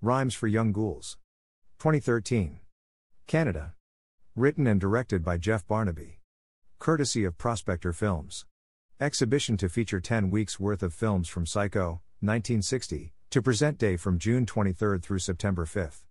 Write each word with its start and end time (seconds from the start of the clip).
Rhymes 0.00 0.32
for 0.32 0.46
Young 0.46 0.70
Ghouls. 0.70 1.16
2013. 1.80 2.60
Canada. 3.26 3.74
Written 4.36 4.68
and 4.68 4.80
directed 4.80 5.24
by 5.24 5.38
Jeff 5.38 5.66
Barnaby. 5.66 6.20
Courtesy 6.78 7.24
of 7.24 7.36
Prospector 7.36 7.92
Films. 7.92 8.46
Exhibition 9.00 9.56
to 9.56 9.68
feature 9.68 9.98
10 9.98 10.30
weeks 10.30 10.60
worth 10.60 10.84
of 10.84 10.94
films 10.94 11.28
from 11.28 11.46
Psycho, 11.46 12.00
1960, 12.20 13.12
to 13.30 13.42
present 13.42 13.76
day 13.76 13.96
from 13.96 14.20
June 14.20 14.46
23 14.46 15.00
through 15.00 15.18
September 15.18 15.66
5. 15.66 16.04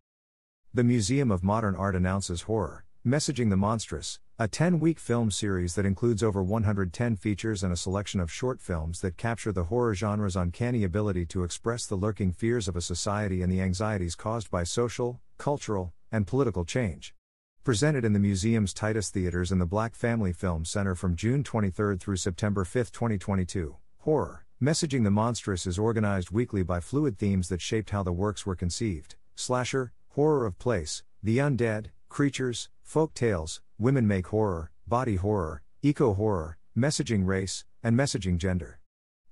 The 0.74 0.84
Museum 0.84 1.32
of 1.32 1.42
Modern 1.42 1.74
Art 1.74 1.96
announces 1.96 2.42
horror, 2.42 2.84
Messaging 3.06 3.50
the 3.50 3.56
Monstrous, 3.56 4.20
a 4.40 4.48
10 4.48 4.80
week 4.80 5.00
film 5.00 5.32
series 5.32 5.74
that 5.74 5.86
includes 5.86 6.22
over 6.22 6.44
110 6.44 7.16
features 7.16 7.64
and 7.64 7.74
a 7.74 7.78
selection 7.78 8.20
of 8.20 8.32
short 8.32 8.62
films 8.62 9.02
that 9.02 9.18
capture 9.18 9.52
the 9.52 9.64
horror 9.64 9.96
genre's 9.96 10.36
uncanny 10.36 10.84
ability 10.84 11.26
to 11.26 11.44
express 11.44 11.88
the 11.88 11.96
lurking 11.96 12.32
fears 12.32 12.68
of 12.68 12.76
a 12.76 12.82
society 12.82 13.42
and 13.42 13.52
the 13.52 13.60
anxieties 13.60 14.14
caused 14.14 14.52
by 14.52 14.64
social, 14.64 15.20
cultural, 15.40 15.92
and 16.12 16.28
political 16.28 16.64
change. 16.66 17.16
Presented 17.64 18.06
in 18.06 18.14
the 18.14 18.20
museum's 18.20 18.76
Titus 18.76 19.10
Theaters 19.10 19.52
and 19.52 19.60
the 19.60 19.66
Black 19.66 19.96
Family 19.96 20.34
Film 20.34 20.66
Center 20.66 20.94
from 20.94 21.16
June 21.16 21.44
23 21.44 21.98
through 21.98 22.18
September 22.18 22.64
5, 22.64 22.92
2022, 22.92 23.76
Horror, 24.02 24.46
Messaging 24.62 25.04
the 25.04 25.10
Monstrous 25.10 25.66
is 25.66 25.80
organized 25.80 26.30
weekly 26.30 26.62
by 26.62 26.80
fluid 26.80 27.18
themes 27.18 27.50
that 27.50 27.60
shaped 27.60 27.90
how 27.90 28.04
the 28.04 28.14
works 28.14 28.46
were 28.46 28.56
conceived. 28.56 29.16
Slasher, 29.34 29.94
horror 30.10 30.46
of 30.46 30.60
place, 30.60 31.02
the 31.24 31.40
undead, 31.40 31.88
creatures, 32.08 32.70
folk 32.84 33.16
tales, 33.16 33.62
women 33.80 34.08
make 34.08 34.28
horror, 34.28 34.72
body 34.88 35.18
horror, 35.18 35.62
eco 35.84 36.16
horror, 36.16 36.58
messaging 36.76 37.28
race, 37.28 37.64
and 37.84 37.96
messaging 37.96 38.38
gender. 38.38 38.80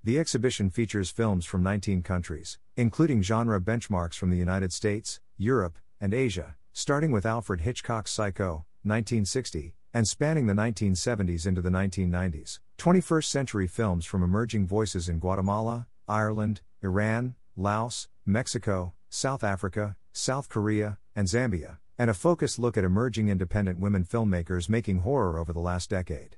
The 0.04 0.20
exhibition 0.20 0.70
features 0.70 1.10
films 1.10 1.44
from 1.44 1.64
19 1.64 2.02
countries, 2.02 2.58
including 2.76 3.22
genre 3.22 3.60
benchmarks 3.60 4.14
from 4.14 4.30
the 4.30 4.36
United 4.36 4.72
States, 4.72 5.20
Europe, 5.36 5.78
and 6.00 6.14
Asia, 6.14 6.54
starting 6.72 7.10
with 7.10 7.26
Alfred 7.26 7.62
Hitchcock's 7.62 8.12
Psycho, 8.12 8.66
1960, 8.84 9.74
and 9.92 10.06
spanning 10.06 10.46
the 10.46 10.54
1970s 10.54 11.44
into 11.44 11.60
the 11.60 11.70
1990s. 11.70 12.60
21st 12.78 13.24
century 13.24 13.66
films 13.66 14.04
from 14.04 14.22
emerging 14.22 14.66
voices 14.66 15.08
in 15.08 15.18
Guatemala, 15.18 15.88
Ireland, 16.06 16.60
Iran, 16.84 17.34
Laos, 17.56 18.06
Mexico, 18.24 18.92
South 19.08 19.42
Africa, 19.42 19.96
South 20.12 20.48
Korea, 20.48 20.98
and 21.16 21.26
Zambia 21.26 21.78
and 21.98 22.10
a 22.10 22.14
focused 22.14 22.58
look 22.58 22.76
at 22.76 22.84
emerging 22.84 23.28
independent 23.28 23.78
women 23.78 24.04
filmmakers 24.04 24.68
making 24.68 25.00
horror 25.00 25.38
over 25.38 25.52
the 25.52 25.60
last 25.60 25.90
decade. 25.90 26.36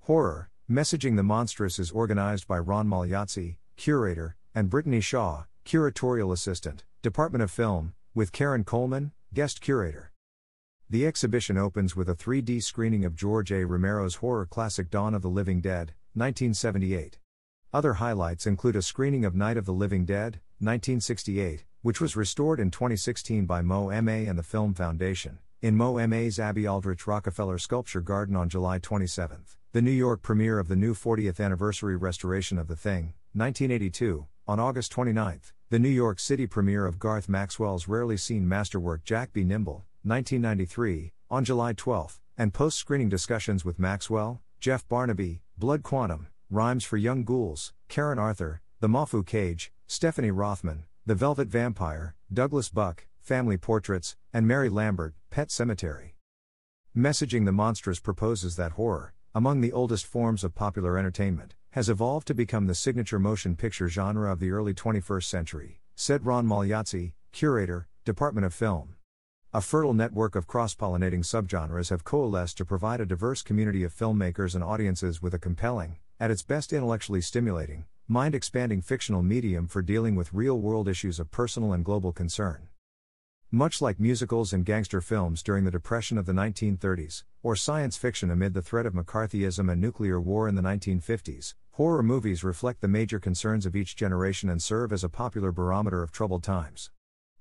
Horror, 0.00 0.50
Messaging 0.70 1.14
the 1.14 1.22
Monstrous 1.22 1.78
is 1.78 1.92
organized 1.92 2.48
by 2.48 2.58
Ron 2.58 2.88
Magliozzi, 2.88 3.56
curator, 3.76 4.36
and 4.54 4.68
Brittany 4.68 5.00
Shaw, 5.00 5.44
curatorial 5.64 6.32
assistant, 6.32 6.84
Department 7.02 7.42
of 7.42 7.50
Film, 7.50 7.94
with 8.14 8.32
Karen 8.32 8.64
Coleman, 8.64 9.12
guest 9.32 9.60
curator. 9.60 10.12
The 10.90 11.06
exhibition 11.06 11.56
opens 11.56 11.94
with 11.94 12.08
a 12.08 12.14
3D 12.14 12.62
screening 12.62 13.04
of 13.04 13.14
George 13.14 13.52
A. 13.52 13.64
Romero's 13.64 14.16
horror 14.16 14.46
classic 14.46 14.90
Dawn 14.90 15.14
of 15.14 15.22
the 15.22 15.28
Living 15.28 15.60
Dead, 15.60 15.94
1978. 16.14 17.18
Other 17.72 17.94
highlights 17.94 18.46
include 18.46 18.76
a 18.76 18.82
screening 18.82 19.24
of 19.24 19.34
Night 19.34 19.56
of 19.56 19.66
the 19.66 19.72
Living 19.72 20.04
Dead, 20.04 20.40
1968, 20.58 21.64
which 21.86 22.00
was 22.00 22.16
restored 22.16 22.58
in 22.58 22.68
2016 22.68 23.46
by 23.46 23.62
MoMA 23.62 24.28
and 24.28 24.36
the 24.36 24.42
Film 24.42 24.74
Foundation, 24.74 25.38
in 25.62 25.76
MoMA's 25.76 26.40
Abby 26.40 26.66
Aldrich 26.66 27.06
Rockefeller 27.06 27.58
Sculpture 27.58 28.00
Garden 28.00 28.34
on 28.34 28.48
July 28.48 28.80
27, 28.80 29.44
the 29.70 29.80
New 29.80 29.92
York 29.92 30.20
premiere 30.20 30.58
of 30.58 30.66
the 30.66 30.74
new 30.74 30.94
40th 30.94 31.38
anniversary 31.38 31.94
restoration 31.94 32.58
of 32.58 32.66
The 32.66 32.74
Thing, 32.74 33.14
1982, 33.34 34.26
on 34.48 34.58
August 34.58 34.90
29, 34.90 35.40
the 35.70 35.78
New 35.78 35.88
York 35.88 36.18
City 36.18 36.48
premiere 36.48 36.86
of 36.86 36.98
Garth 36.98 37.28
Maxwell's 37.28 37.86
rarely 37.86 38.16
seen 38.16 38.48
masterwork 38.48 39.04
Jack 39.04 39.32
Be 39.32 39.44
Nimble, 39.44 39.84
1993, 40.02 41.12
on 41.30 41.44
July 41.44 41.72
12, 41.72 42.18
and 42.36 42.52
post 42.52 42.78
screening 42.78 43.08
discussions 43.08 43.64
with 43.64 43.78
Maxwell, 43.78 44.42
Jeff 44.58 44.88
Barnaby, 44.88 45.40
Blood 45.56 45.84
Quantum, 45.84 46.26
Rhymes 46.50 46.82
for 46.82 46.96
Young 46.96 47.22
Ghouls, 47.22 47.72
Karen 47.86 48.18
Arthur, 48.18 48.60
The 48.80 48.88
Mafu 48.88 49.24
Cage, 49.24 49.70
Stephanie 49.86 50.32
Rothman, 50.32 50.82
the 51.08 51.14
Velvet 51.14 51.46
Vampire, 51.46 52.16
Douglas 52.32 52.68
Buck, 52.68 53.06
Family 53.20 53.56
Portraits, 53.56 54.16
and 54.32 54.44
Mary 54.44 54.68
Lambert, 54.68 55.14
Pet 55.30 55.50
Sematary. 55.50 56.14
Messaging 56.96 57.44
the 57.44 57.52
Monstrous 57.52 58.00
proposes 58.00 58.56
that 58.56 58.72
horror, 58.72 59.14
among 59.32 59.60
the 59.60 59.70
oldest 59.70 60.04
forms 60.04 60.42
of 60.42 60.56
popular 60.56 60.98
entertainment, 60.98 61.54
has 61.70 61.88
evolved 61.88 62.26
to 62.26 62.34
become 62.34 62.66
the 62.66 62.74
signature 62.74 63.20
motion 63.20 63.54
picture 63.54 63.86
genre 63.86 64.32
of 64.32 64.40
the 64.40 64.50
early 64.50 64.74
21st 64.74 65.22
century, 65.22 65.80
said 65.94 66.26
Ron 66.26 66.44
Magliozzi, 66.44 67.12
curator, 67.30 67.86
Department 68.04 68.44
of 68.44 68.52
Film. 68.52 68.96
A 69.54 69.60
fertile 69.60 69.94
network 69.94 70.34
of 70.34 70.48
cross 70.48 70.74
pollinating 70.74 71.24
subgenres 71.24 71.90
have 71.90 72.02
coalesced 72.02 72.58
to 72.58 72.64
provide 72.64 73.00
a 73.00 73.06
diverse 73.06 73.42
community 73.42 73.84
of 73.84 73.94
filmmakers 73.94 74.56
and 74.56 74.64
audiences 74.64 75.22
with 75.22 75.34
a 75.34 75.38
compelling, 75.38 75.98
at 76.18 76.32
its 76.32 76.42
best 76.42 76.72
intellectually 76.72 77.20
stimulating, 77.20 77.84
mind 78.08 78.36
expanding 78.36 78.80
fictional 78.80 79.20
medium 79.20 79.66
for 79.66 79.82
dealing 79.82 80.14
with 80.14 80.32
real 80.32 80.60
world 80.60 80.86
issues 80.86 81.18
of 81.18 81.28
personal 81.32 81.72
and 81.72 81.84
global 81.84 82.12
concern. 82.12 82.68
Much 83.50 83.82
like 83.82 83.98
musicals 83.98 84.52
and 84.52 84.64
gangster 84.64 85.00
films 85.00 85.42
during 85.42 85.64
the 85.64 85.72
Depression 85.72 86.16
of 86.16 86.24
the 86.24 86.32
1930s, 86.32 87.24
or 87.42 87.56
science 87.56 87.96
fiction 87.96 88.30
amid 88.30 88.54
the 88.54 88.62
threat 88.62 88.86
of 88.86 88.92
McCarthyism 88.92 89.70
and 89.70 89.80
nuclear 89.80 90.20
war 90.20 90.48
in 90.48 90.54
the 90.54 90.62
1950s, 90.62 91.54
horror 91.72 92.02
movies 92.02 92.44
reflect 92.44 92.80
the 92.80 92.86
major 92.86 93.18
concerns 93.18 93.66
of 93.66 93.74
each 93.74 93.96
generation 93.96 94.48
and 94.48 94.62
serve 94.62 94.92
as 94.92 95.02
a 95.02 95.08
popular 95.08 95.50
barometer 95.50 96.04
of 96.04 96.12
troubled 96.12 96.44
times. 96.44 96.90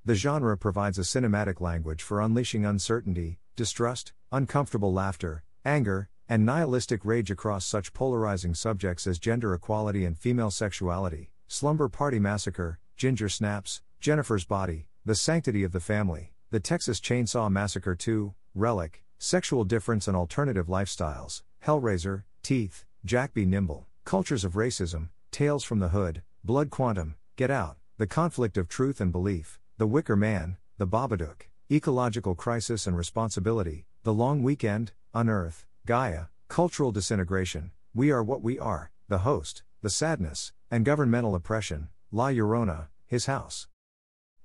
The 0.03 0.15
genre 0.15 0.57
provides 0.57 0.97
a 0.97 1.01
cinematic 1.01 1.61
language 1.61 2.01
for 2.01 2.21
unleashing 2.21 2.65
uncertainty, 2.65 3.37
distrust, 3.55 4.13
uncomfortable 4.31 4.91
laughter, 4.91 5.43
anger, 5.63 6.09
and 6.27 6.45
nihilistic 6.45 7.05
rage 7.05 7.29
across 7.29 7.65
such 7.65 7.93
polarizing 7.93 8.55
subjects 8.55 9.05
as 9.05 9.19
gender 9.19 9.53
equality 9.53 10.05
and 10.05 10.17
female 10.17 10.51
sexuality, 10.51 11.31
Slumber 11.47 11.87
Party 11.87 12.19
Massacre, 12.19 12.79
Ginger 12.97 13.29
Snaps, 13.29 13.81
Jennifer's 13.99 14.45
Body, 14.45 14.87
The 15.05 15.15
Sanctity 15.15 15.63
of 15.63 15.71
the 15.71 15.79
Family, 15.79 16.33
The 16.51 16.59
Texas 16.59 16.99
Chainsaw 16.99 17.51
Massacre 17.51 17.95
2, 17.95 18.33
Relic, 18.55 19.03
Sexual 19.19 19.65
Difference 19.65 20.07
and 20.07 20.17
Alternative 20.17 20.67
Lifestyles, 20.67 21.43
Hellraiser, 21.65 22.23
Teeth, 22.41 22.85
Jack 23.03 23.33
Be 23.33 23.45
Nimble, 23.45 23.87
Cultures 24.03 24.43
of 24.43 24.53
Racism, 24.53 25.09
Tales 25.31 25.63
from 25.63 25.79
the 25.79 25.89
Hood, 25.89 26.23
Blood 26.43 26.69
Quantum, 26.69 27.15
Get 27.35 27.51
Out, 27.51 27.77
The 27.97 28.07
Conflict 28.07 28.57
of 28.57 28.67
Truth 28.67 28.99
and 29.01 29.11
Belief, 29.11 29.59
The 29.77 29.87
Wicker 29.87 30.15
Man, 30.15 30.57
The 30.77 30.87
Babadook, 30.87 31.49
Ecological 31.71 32.35
Crisis 32.35 32.87
and 32.87 32.97
Responsibility, 32.97 33.85
The 34.03 34.13
Long 34.13 34.43
Weekend, 34.43 34.91
Unearth, 35.13 35.65
Gaia, 35.85 36.25
cultural 36.47 36.91
disintegration, 36.91 37.69
we 37.93 38.09
are 38.09 38.23
what 38.23 38.41
we 38.41 38.57
are, 38.57 38.89
the 39.07 39.19
host, 39.19 39.61
the 39.83 39.89
sadness, 39.91 40.51
and 40.71 40.83
governmental 40.83 41.35
oppression, 41.35 41.89
La 42.11 42.29
Llorona, 42.29 42.87
his 43.05 43.27
house. 43.27 43.67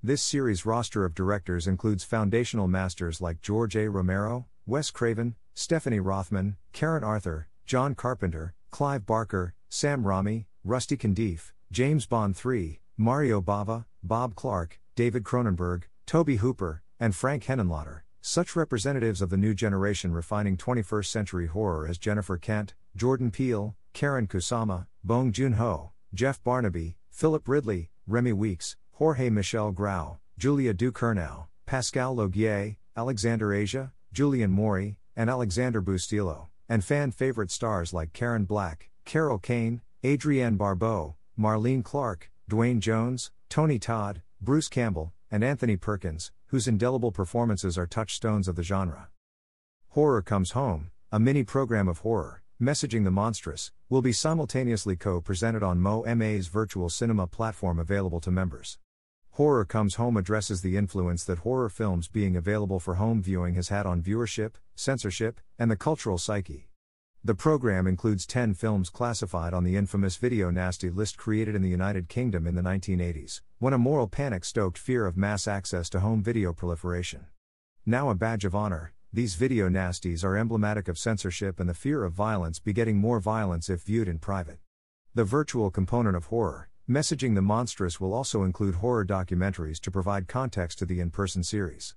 This 0.03 0.21
series 0.21 0.67
roster 0.67 1.03
of 1.03 1.15
directors 1.15 1.65
includes 1.65 2.03
foundational 2.03 2.67
masters 2.67 3.21
like 3.21 3.41
George 3.41 3.75
A. 3.75 3.89
Romero, 3.89 4.45
Wes 4.67 4.91
Craven, 4.91 5.33
Stephanie 5.55 5.99
Rothman, 5.99 6.57
Karen 6.73 7.03
Arthur, 7.03 7.47
John 7.65 7.95
Carpenter, 7.95 8.53
Clive 8.69 9.07
Barker, 9.07 9.55
Sam 9.67 10.03
Raimi, 10.03 10.45
Rusty 10.63 10.95
Cundiff, 10.95 11.53
James 11.71 12.05
Bond 12.05 12.39
III, 12.45 12.79
Mario 12.97 13.41
Bava, 13.41 13.85
Bob 14.03 14.35
Clark, 14.35 14.79
David 14.95 15.23
Cronenberg, 15.23 15.85
Tobe 16.05 16.37
Hooper, 16.37 16.83
and 16.99 17.15
Frank 17.15 17.45
Henenlotter 17.45 18.01
such 18.21 18.55
representatives 18.55 19.19
of 19.21 19.31
the 19.31 19.37
new 19.37 19.53
generation 19.55 20.13
refining 20.13 20.55
21st 20.55 21.07
century 21.07 21.47
horror 21.47 21.87
as 21.87 21.97
Jennifer 21.97 22.37
Kent, 22.37 22.75
Jordan 22.95 23.31
Peele, 23.31 23.75
Karyn 23.95 24.27
Kusama, 24.27 24.85
Bong 25.03 25.31
Joon 25.31 25.53
Ho, 25.53 25.91
Jeff 26.13 26.41
Barnaby, 26.43 26.97
Philip 27.09 27.47
Ridley, 27.47 27.89
Remi 28.05 28.31
Weekes, 28.31 28.77
Jorge 28.93 29.31
Michel 29.31 29.71
Grau, 29.71 30.19
Julia 30.37 30.73
Ducournau, 30.73 31.47
Pascal 31.65 32.15
Laugier, 32.15 32.75
Alexander 32.95 33.53
Aja, 33.53 33.91
Julien 34.13 34.51
Maury, 34.51 34.97
and 35.15 35.29
Alexander 35.29 35.81
Bustillo, 35.81 36.47
and 36.69 36.83
fan 36.83 37.11
favorite 37.11 37.49
stars 37.49 37.91
like 37.91 38.13
Karen 38.13 38.45
Black, 38.45 38.91
Carol 39.03 39.39
Kane, 39.39 39.81
Adrienne 40.05 40.57
Barbeau, 40.57 41.15
Marlene 41.39 41.83
Clark, 41.83 42.29
Duane 42.47 42.81
Jones, 42.81 43.31
Tony 43.49 43.79
Todd, 43.79 44.21
Bruce 44.39 44.67
Campbell, 44.67 45.11
and 45.31 45.43
Anthony 45.43 45.77
Perkins, 45.77 46.31
whose 46.51 46.67
indelible 46.67 47.13
performances 47.13 47.77
are 47.77 47.87
touchstones 47.87 48.45
of 48.45 48.57
the 48.57 48.63
genre. 48.63 49.07
Horror 49.91 50.21
Comes 50.21 50.51
Home, 50.51 50.91
a 51.09 51.17
mini 51.17 51.45
program 51.45 51.87
of 51.87 51.99
horror, 51.99 52.43
messaging 52.61 53.05
the 53.05 53.09
monstrous, 53.09 53.71
will 53.89 54.01
be 54.01 54.11
simultaneously 54.11 54.97
co 54.97 55.21
presented 55.21 55.63
on 55.63 55.79
MoMA's 55.79 56.47
virtual 56.47 56.89
cinema 56.89 57.25
platform 57.25 57.79
available 57.79 58.19
to 58.19 58.31
members. 58.31 58.77
Horror 59.31 59.63
Comes 59.63 59.95
Home 59.95 60.17
addresses 60.17 60.61
the 60.61 60.75
influence 60.75 61.23
that 61.23 61.39
horror 61.39 61.69
films 61.69 62.09
being 62.09 62.35
available 62.35 62.81
for 62.81 62.95
home 62.95 63.23
viewing 63.23 63.55
has 63.55 63.69
had 63.69 63.85
on 63.85 64.01
viewership, 64.01 64.55
censorship, 64.75 65.39
and 65.57 65.71
the 65.71 65.77
cultural 65.77 66.17
psyche. 66.17 66.67
The 67.23 67.35
program 67.35 67.85
includes 67.85 68.25
10 68.25 68.55
films 68.55 68.89
classified 68.89 69.53
on 69.53 69.63
the 69.63 69.75
infamous 69.75 70.15
Video 70.15 70.49
Nasty 70.49 70.89
list 70.89 71.19
created 71.19 71.53
in 71.53 71.61
the 71.61 71.69
United 71.69 72.09
Kingdom 72.09 72.47
in 72.47 72.55
the 72.55 72.63
1980s, 72.63 73.41
when 73.59 73.73
a 73.73 73.77
moral 73.77 74.07
panic 74.07 74.43
stoked 74.43 74.75
fear 74.75 75.05
of 75.05 75.15
mass 75.15 75.47
access 75.47 75.87
to 75.91 75.99
home 75.99 76.23
video 76.23 76.51
proliferation. 76.51 77.27
Now 77.85 78.09
a 78.09 78.15
badge 78.15 78.43
of 78.43 78.55
honor, 78.55 78.93
these 79.13 79.35
video 79.35 79.69
nasties 79.69 80.23
are 80.23 80.35
emblematic 80.35 80.87
of 80.87 80.97
censorship 80.97 81.59
and 81.59 81.69
the 81.69 81.75
fear 81.75 82.03
of 82.05 82.13
violence 82.13 82.57
begetting 82.57 82.97
more 82.97 83.19
violence 83.19 83.69
if 83.69 83.83
viewed 83.83 84.07
in 84.07 84.17
private. 84.17 84.57
The 85.13 85.23
virtual 85.23 85.69
component 85.69 86.15
of 86.15 86.25
horror, 86.25 86.69
messaging 86.89 87.35
the 87.35 87.43
monstrous, 87.43 88.01
will 88.01 88.15
also 88.15 88.41
include 88.41 88.75
horror 88.75 89.05
documentaries 89.05 89.79
to 89.81 89.91
provide 89.91 90.27
context 90.27 90.79
to 90.79 90.87
the 90.87 90.99
in 90.99 91.11
person 91.11 91.43
series. 91.43 91.93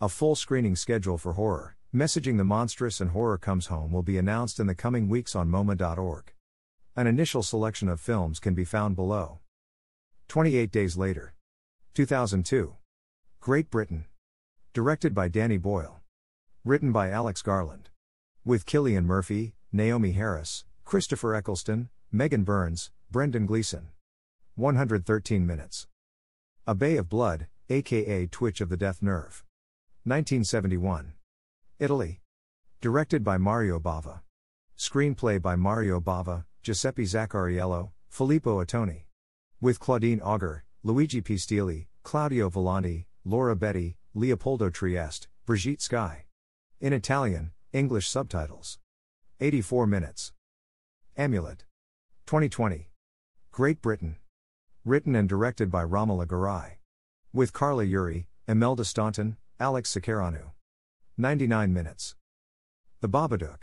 A 0.00 0.08
full 0.08 0.34
screening 0.34 0.74
schedule 0.74 1.18
for 1.18 1.34
horror, 1.34 1.76
Messaging 1.94 2.36
the 2.36 2.44
Monstrous 2.44 3.00
and 3.00 3.12
Horror 3.12 3.38
Comes 3.38 3.68
Home 3.68 3.92
will 3.92 4.02
be 4.02 4.18
announced 4.18 4.60
in 4.60 4.66
the 4.66 4.74
coming 4.74 5.08
weeks 5.08 5.34
on 5.34 5.48
MoMA.org. 5.48 6.34
An 6.94 7.06
initial 7.06 7.42
selection 7.42 7.88
of 7.88 7.98
films 7.98 8.38
can 8.38 8.52
be 8.52 8.66
found 8.66 8.94
below. 8.94 9.38
28 10.28 10.70
Days 10.70 10.98
Later. 10.98 11.32
2002. 11.94 12.74
Great 13.40 13.70
Britain. 13.70 14.04
Directed 14.74 15.14
by 15.14 15.28
Danny 15.28 15.56
Boyle. 15.56 16.00
Written 16.62 16.92
by 16.92 17.08
Alex 17.08 17.40
Garland. 17.40 17.88
With 18.44 18.66
Cillian 18.66 19.06
Murphy, 19.06 19.54
Naomie 19.74 20.14
Harris, 20.14 20.66
Christopher 20.84 21.34
Eccleston, 21.34 21.88
Megan 22.12 22.44
Burns, 22.44 22.90
Brendan 23.10 23.46
Gleeson. 23.46 23.88
113 24.56 25.46
minutes. 25.46 25.86
A 26.66 26.74
Bay 26.74 26.98
of 26.98 27.08
Blood, 27.08 27.46
aka 27.70 28.26
Twitch 28.26 28.60
of 28.60 28.68
the 28.68 28.76
Death 28.76 29.00
Nerve. 29.00 29.42
1971. 30.04 31.14
Italy. 31.80 32.20
Directed 32.80 33.22
by 33.22 33.38
Mario 33.38 33.78
Bava. 33.78 34.22
Screenplay 34.76 35.40
by 35.40 35.54
Mario 35.54 36.00
Bava, 36.00 36.44
Giuseppe 36.60 37.04
Zaccariello, 37.04 37.90
Filippo 38.08 38.64
Ottoni. 38.64 39.02
With 39.60 39.78
Claudine 39.78 40.20
Auger, 40.20 40.64
Luigi 40.82 41.22
Pistilli, 41.22 41.86
Claudio 42.02 42.50
Volonté, 42.50 43.04
Laura 43.24 43.54
Betti, 43.54 43.94
Leopoldo 44.12 44.70
Trieste, 44.70 45.28
Brigitte 45.46 45.80
Skay. 45.80 46.24
In 46.80 46.92
Italian, 46.92 47.52
English 47.72 48.08
subtitles. 48.08 48.80
84 49.38 49.86
minutes. 49.86 50.32
Amulet. 51.16 51.64
2020. 52.26 52.90
Great 53.52 53.80
Britain. 53.80 54.16
Written 54.84 55.14
and 55.14 55.28
directed 55.28 55.70
by 55.70 55.84
Romola 55.84 56.26
Garai. 56.26 56.78
With 57.32 57.52
Carla 57.52 57.86
Juri, 57.86 58.26
Imelda 58.48 58.84
Staunton, 58.84 59.36
Alex 59.60 59.94
Tsakaranu. 59.94 60.50
99 61.20 61.72
minutes. 61.72 62.14
The 63.00 63.08
Babadook. 63.08 63.62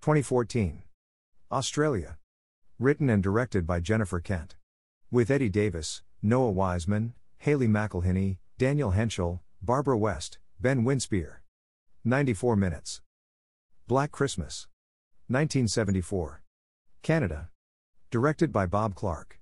2014. 0.00 0.84
Australia. 1.52 2.16
Written 2.78 3.10
and 3.10 3.22
directed 3.22 3.66
by 3.66 3.78
Jennifer 3.78 4.20
Kent. 4.20 4.56
With 5.10 5.30
Essie 5.30 5.50
Davis, 5.50 6.02
Noah 6.22 6.50
Wiseman, 6.50 7.12
Hayley 7.40 7.68
McElhinney, 7.68 8.38
Daniel 8.56 8.92
Henshall, 8.92 9.40
Barbara 9.60 9.98
West, 9.98 10.38
Ben 10.58 10.82
Winspear. 10.82 11.40
94 12.06 12.56
minutes. 12.56 13.02
Black 13.86 14.10
Christmas. 14.10 14.66
1974. 15.26 16.42
Canada. 17.02 17.50
Directed 18.10 18.50
by 18.50 18.64
Bob 18.64 18.94
Clark. 18.94 19.38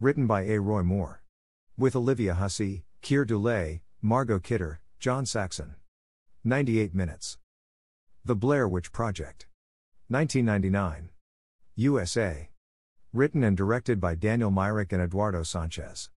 Written 0.00 0.26
by 0.26 0.44
A. 0.46 0.58
Roy 0.58 0.82
Moore. 0.82 1.22
With 1.76 1.94
Olivia 1.94 2.32
Hussey, 2.32 2.84
Keir 3.02 3.26
Dullea, 3.26 3.80
Margot 4.00 4.38
Kidder, 4.38 4.80
John 4.98 5.26
Saxon. 5.26 5.74
98 6.44 6.94
minutes. 6.94 7.36
The 8.24 8.36
Blair 8.36 8.68
Witch 8.68 8.92
Project. 8.92 9.48
1999. 10.06 11.10
USA. 11.74 12.50
Written 13.12 13.42
and 13.42 13.56
directed 13.56 14.00
by 14.00 14.14
Daniel 14.14 14.52
Myrick 14.52 14.92
and 14.92 15.02
Eduardo 15.02 15.42
Sanchez. 15.42 16.10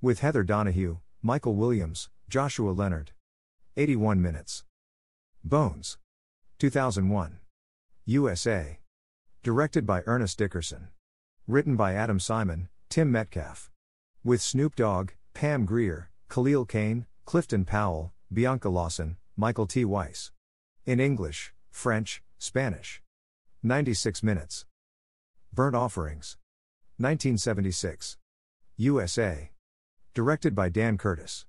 With 0.00 0.20
Heather 0.20 0.42
Donahue, 0.42 0.98
Michael 1.22 1.54
Williams, 1.56 2.08
Joshua 2.28 2.70
Leonard. 2.70 3.12
81 3.76 4.22
minutes. 4.22 4.64
Bones. 5.44 5.98
2001. 6.58 7.38
USA. 8.06 8.80
Directed 9.42 9.86
by 9.86 10.02
Ernest 10.06 10.38
Dickerson. 10.38 10.88
Written 11.46 11.76
by 11.76 11.92
Adam 11.92 12.18
Simon, 12.18 12.70
Tim 12.88 13.12
Metcalf. 13.12 13.70
With 14.24 14.40
Snoop 14.40 14.74
Dogg, 14.74 15.10
Pam 15.34 15.66
Grier, 15.66 16.10
Khalil 16.30 16.64
Kain, 16.64 17.04
Clifton 17.26 17.66
Powell, 17.66 18.12
Bianca 18.32 18.70
Lawson, 18.70 19.18
Michael 19.38 19.66
T. 19.66 19.84
Weiss. 19.84 20.32
In 20.86 20.98
English, 20.98 21.52
French, 21.70 22.22
Spanish. 22.38 23.02
96 23.62 24.22
minutes. 24.22 24.64
Burnt 25.52 25.76
Offerings. 25.76 26.38
1976. 26.96 28.16
USA. 28.78 29.50
Directed 30.14 30.54
by 30.54 30.70
Dan 30.70 30.96
Curtis. 30.96 31.44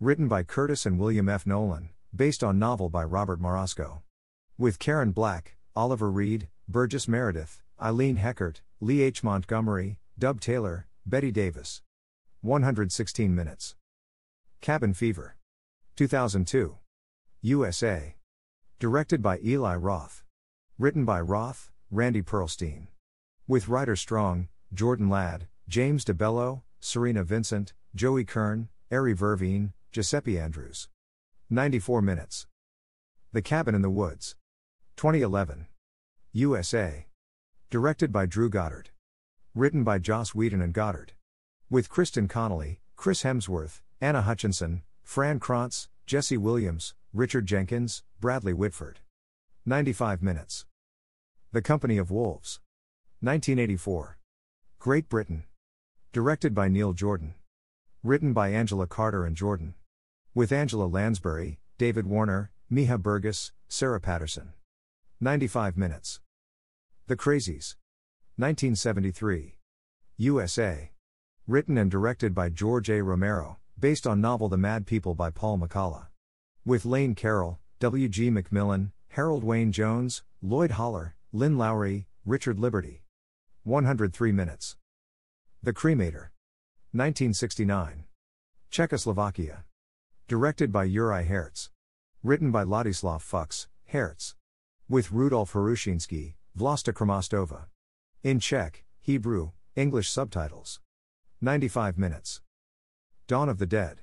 Written 0.00 0.28
by 0.28 0.44
Curtis 0.44 0.86
and 0.86 0.98
William 0.98 1.28
F. 1.28 1.46
Nolan, 1.46 1.90
based 2.14 2.42
on 2.42 2.58
novel 2.58 2.88
by 2.88 3.04
Robert 3.04 3.38
Marasco. 3.38 4.00
With 4.56 4.78
Karen 4.78 5.12
Black, 5.12 5.56
Oliver 5.74 6.10
Reed, 6.10 6.48
Burgess 6.66 7.06
Meredith, 7.06 7.60
Eileen 7.78 8.16
Heckart, 8.16 8.62
Lee 8.80 9.02
H. 9.02 9.22
Montgomery, 9.22 9.98
Dub 10.18 10.40
Taylor, 10.40 10.86
Bette 11.04 11.30
Davis. 11.30 11.82
116 12.40 13.34
minutes. 13.34 13.76
Cabin 14.62 14.94
Fever. 14.94 15.36
2002. 15.96 16.78
USA. 17.46 18.16
Directed 18.80 19.22
by 19.22 19.38
Eli 19.38 19.76
Roth. 19.76 20.24
Written 20.80 21.04
by 21.04 21.20
Roth, 21.20 21.70
Randy 21.92 22.20
Pearlstein. 22.20 22.88
With 23.46 23.68
Ryder 23.68 23.94
Strong, 23.94 24.48
Jordan 24.74 25.08
Ladd, 25.08 25.46
James 25.68 26.04
DeBello, 26.04 26.62
Cerina 26.82 27.24
Vincent, 27.24 27.72
Joey 27.94 28.24
Kern, 28.24 28.68
Arie 28.90 29.14
Verveen, 29.14 29.74
Giuseppe 29.92 30.40
Andrews. 30.40 30.88
94 31.48 32.02
minutes. 32.02 32.48
The 33.32 33.42
Cabin 33.42 33.76
in 33.76 33.82
the 33.82 33.90
Woods. 33.90 34.34
2011. 34.96 35.68
USA. 36.32 37.06
Directed 37.70 38.10
by 38.10 38.26
Drew 38.26 38.50
Goddard. 38.50 38.90
Written 39.54 39.84
by 39.84 40.00
Joss 40.00 40.34
Whedon 40.34 40.60
and 40.60 40.72
Goddard. 40.72 41.12
With 41.70 41.90
Kristen 41.90 42.26
Connolly, 42.26 42.80
Chris 42.96 43.22
Hemsworth, 43.22 43.82
Anna 44.00 44.22
Hutchinson, 44.22 44.82
Fran 45.04 45.38
Kranz, 45.38 45.88
Jesse 46.06 46.36
Williams, 46.36 46.94
Richard 47.16 47.46
Jenkins, 47.46 48.02
Bradley 48.20 48.52
Whitford. 48.52 49.00
95 49.64 50.22
minutes. 50.22 50.66
The 51.50 51.62
Company 51.62 51.96
of 51.96 52.10
Wolves. 52.10 52.60
1984. 53.20 54.18
Great 54.78 55.08
Britain. 55.08 55.44
Directed 56.12 56.54
by 56.54 56.68
Neil 56.68 56.92
Jordan. 56.92 57.32
Written 58.02 58.34
by 58.34 58.50
Angela 58.50 58.86
Carter 58.86 59.24
and 59.24 59.34
Jordan. 59.34 59.72
With 60.34 60.52
Angela 60.52 60.84
Lansbury, 60.84 61.58
David 61.78 62.06
Warner, 62.06 62.50
Micha 62.70 63.00
Bergese, 63.00 63.52
Sarah 63.66 63.98
Patterson. 63.98 64.52
95 65.18 65.78
minutes. 65.78 66.20
The 67.06 67.16
Crazies. 67.16 67.76
1973. 68.36 69.56
USA. 70.18 70.90
Written 71.46 71.78
and 71.78 71.90
directed 71.90 72.34
by 72.34 72.50
George 72.50 72.90
A. 72.90 73.02
Romero, 73.02 73.56
based 73.80 74.06
on 74.06 74.20
novel 74.20 74.50
The 74.50 74.58
Mad 74.58 74.86
People 74.86 75.14
by 75.14 75.30
Paul 75.30 75.58
McCullough. 75.58 76.08
With 76.66 76.84
Lane 76.84 77.14
Carroll, 77.14 77.60
W. 77.78 78.08
G. 78.08 78.28
McMillan, 78.28 78.90
Harold 79.10 79.44
Wayne 79.44 79.70
Jones, 79.70 80.24
Lloyd 80.42 80.72
Hollar, 80.72 81.14
Lynn 81.32 81.56
Lowry, 81.56 82.08
Richard 82.24 82.58
Liberty. 82.58 83.04
103 83.62 84.32
minutes. 84.32 84.74
The 85.62 85.72
Cremator. 85.72 86.30
1969. 86.90 88.06
Czechoslovakia. 88.68 89.62
Directed 90.26 90.72
by 90.72 90.82
Uri 90.82 91.26
Herz. 91.26 91.70
Written 92.24 92.50
by 92.50 92.64
Ladislav 92.64 93.22
Fuchs, 93.22 93.68
Herz. 93.84 94.34
With 94.88 95.12
Rudolf 95.12 95.52
Hrushinsky, 95.52 96.34
Vlasta 96.58 96.92
Kromostova. 96.92 97.66
In 98.24 98.40
Czech, 98.40 98.82
Hebrew, 99.00 99.52
English 99.76 100.10
subtitles. 100.10 100.80
95 101.40 101.96
minutes. 101.96 102.40
Dawn 103.28 103.48
of 103.48 103.58
the 103.58 103.66
Dead. 103.66 104.00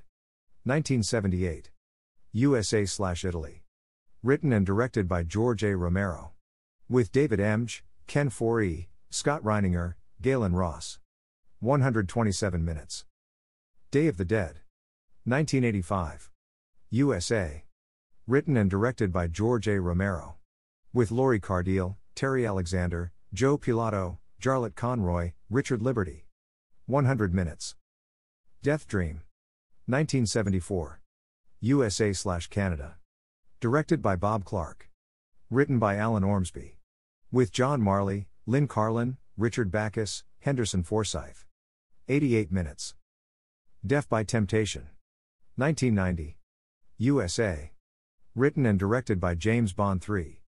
1978. 0.64 1.68
USA 2.36 2.84
slash 2.84 3.24
Italy. 3.24 3.62
Written 4.20 4.52
and 4.52 4.66
directed 4.66 5.06
by 5.06 5.22
George 5.22 5.62
A. 5.62 5.76
Romero. 5.76 6.32
With 6.88 7.12
David 7.12 7.38
Emge, 7.38 7.82
Ken 8.08 8.28
Foree, 8.28 8.88
Scott 9.08 9.40
Reininger, 9.44 9.94
Galen 10.20 10.52
Ross. 10.56 10.98
127 11.60 12.64
minutes. 12.64 13.04
Day 13.92 14.08
of 14.08 14.16
the 14.16 14.24
Dead. 14.24 14.62
1985. 15.22 16.32
USA. 16.90 17.66
Written 18.26 18.56
and 18.56 18.68
directed 18.68 19.12
by 19.12 19.28
George 19.28 19.68
A. 19.68 19.80
Romero. 19.80 20.34
With 20.92 21.12
Lori 21.12 21.38
Cardille, 21.38 21.94
Terry 22.16 22.44
Alexander, 22.44 23.12
Joe 23.32 23.56
Pilato, 23.56 24.18
Jarlath 24.42 24.74
Conroy, 24.74 25.34
Richard 25.48 25.82
Liberty. 25.82 26.26
100 26.86 27.32
minutes. 27.32 27.76
Death 28.60 28.88
Dream. 28.88 29.22
1974. 29.86 31.00
USA 31.64 32.12
slash 32.12 32.48
Canada. 32.48 32.96
Directed 33.58 34.02
by 34.02 34.16
Bob 34.16 34.44
Clark. 34.44 34.90
Written 35.48 35.78
by 35.78 35.96
Alan 35.96 36.22
Ormsby. 36.22 36.76
With 37.32 37.52
John 37.52 37.80
Marley, 37.80 38.28
Lynn 38.44 38.68
Carlin, 38.68 39.16
Richard 39.38 39.70
Backus, 39.70 40.24
Henderson 40.40 40.82
Forsyth. 40.82 41.46
88 42.06 42.52
minutes. 42.52 42.94
Death 43.86 44.10
by 44.10 44.24
Temptation. 44.24 44.88
1990. 45.56 46.36
USA. 46.98 47.72
Written 48.34 48.66
and 48.66 48.78
directed 48.78 49.18
by 49.18 49.34
James 49.34 49.72
Bond 49.72 50.04
III. 50.06 50.42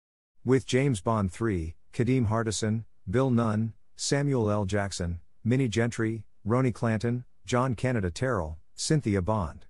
With 0.44 0.66
James 0.66 1.00
Bond 1.00 1.30
III, 1.40 1.76
Kadeem 1.92 2.26
Hardison, 2.26 2.86
Bill 3.08 3.30
Nunn, 3.30 3.74
Samuel 3.94 4.50
L. 4.50 4.64
Jackson, 4.64 5.20
Minnie 5.44 5.68
Gentry, 5.68 6.24
Roni 6.44 6.74
Clanton, 6.74 7.24
John 7.46 7.76
Canada 7.76 8.10
Terrell, 8.10 8.58
Cynthia 8.74 9.22
Bond. 9.22 9.66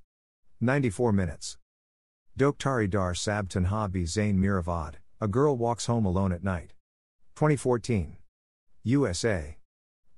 94 0.64 1.12
minutes. 1.12 1.58
Dokhtari 2.38 2.88
Dar 2.88 3.14
Sab 3.14 3.50
Tanha 3.50 3.92
Bi 3.92 4.04
Zain 4.04 4.38
Miravad, 4.38 4.94
A 5.20 5.28
Girl 5.28 5.54
Walks 5.54 5.84
Home 5.86 6.06
Alone 6.06 6.32
at 6.32 6.42
Night. 6.42 6.72
2014. 7.34 8.16
USA. 8.82 9.58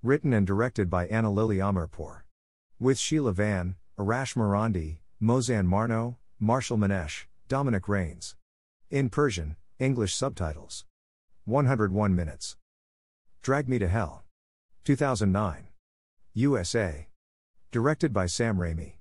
Written 0.05 0.33
and 0.33 0.47
directed 0.47 0.89
by 0.89 1.09
Ana 1.09 1.33
Lily 1.33 1.57
Amirpour. 1.57 2.21
With 2.79 2.97
Sheila 2.97 3.33
Vand, 3.33 3.75
Arash 3.99 4.37
Marandi, 4.37 4.99
Mozan 5.21 5.67
Marno, 5.67 6.15
Marshall 6.39 6.79
Manesh, 6.79 7.25
Dominic 7.49 7.89
Rains. 7.89 8.37
In 8.89 9.09
Persian, 9.11 9.57
English 9.81 10.15
subtitles. 10.15 10.85
101 11.45 12.15
minutes. 12.15 12.57
Drag 13.43 13.69
Me 13.69 13.81
to 13.81 13.89
Hell. 13.89 14.23
2009. 14.85 15.67
USA. 16.35 17.09
Directed 17.73 18.13
by 18.13 18.27
Sam 18.27 18.59
Raimi. 18.59 18.93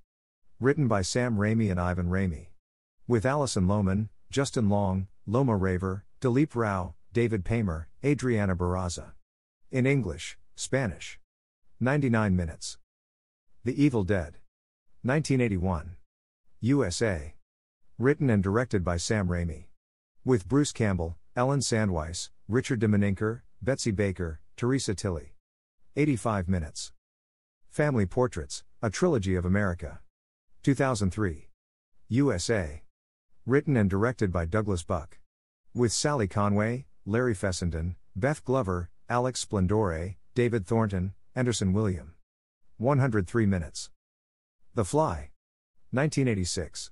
Written 0.62 0.88
by 0.88 1.02
Sam 1.02 1.36
Raimi 1.36 1.70
and 1.70 1.78
Ivan 1.78 2.08
Raimi. 2.08 2.48
With 3.10 3.26
Alison 3.26 3.68
Lohman, 3.68 4.08
Justin 4.32 4.70
Long, 4.70 5.08
Lorna 5.28 5.58
Raver, 5.58 6.06
Dilip 6.22 6.56
Rao, 6.56 6.96
David 7.12 7.44
Paymer, 7.44 7.88
Adriana 8.06 8.56
Barraza. 8.56 9.12
In 9.70 9.86
English, 9.86 10.38
Spanish. 10.56 11.20
99 11.82 12.38
minutes. 12.38 12.78
The 13.66 13.84
Evil 13.84 14.06
Dead. 14.06 14.38
1981. 15.04 15.98
USA. 16.62 17.34
Written 18.00 18.30
and 18.30 18.42
directed 18.42 18.82
by 18.82 18.96
Sam 18.96 19.28
Raimi. 19.28 19.66
With 20.24 20.48
Bruce 20.48 20.72
Campbell, 20.72 21.18
Ellen 21.36 21.60
Sandweiss, 21.60 22.30
Richard 22.48 22.80
de 22.80 23.42
Betsy 23.62 23.92
Baker, 23.92 24.40
Theresa 24.56 24.96
Tilly. 24.96 25.34
85 25.98 26.48
minutes. 26.48 26.94
Family 27.70 28.06
Portraits, 28.06 28.64
A 28.82 28.90
Trilogy 28.90 29.36
of 29.36 29.44
America. 29.44 30.00
2003. 30.66 31.48
USA. 32.08 32.82
Written 33.46 33.78
and 33.78 33.88
directed 33.88 34.32
by 34.32 34.46
Douglas 34.46 34.82
Buck. 34.82 35.20
With 35.76 35.92
Sally 35.92 36.28
Conway, 36.28 36.88
Larry 37.06 37.36
Fessenden, 37.36 37.98
Beth 38.16 38.44
Glover, 38.44 38.90
Alex 39.08 39.42
Splendore, 39.42 40.16
David 40.34 40.66
Thornton, 40.66 41.14
Anderson 41.36 41.72
William. 41.72 42.16
103 42.80 43.46
minutes. 43.46 43.92
The 44.74 44.84
Fly. 44.84 45.30
1986. 45.92 46.90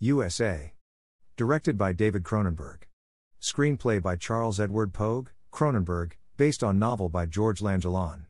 USA. 0.00 0.72
Directed 1.36 1.78
by 1.78 1.92
David 1.92 2.24
Cronenberg. 2.24 2.78
Screenplay 3.40 4.02
by 4.02 4.16
Charles 4.16 4.58
Edward 4.58 4.92
Pogue, 4.92 5.28
Cronenberg, 5.52 6.14
based 6.36 6.64
on 6.64 6.80
novel 6.80 7.08
by 7.08 7.26
George 7.26 7.60
Langelaan. 7.60 8.24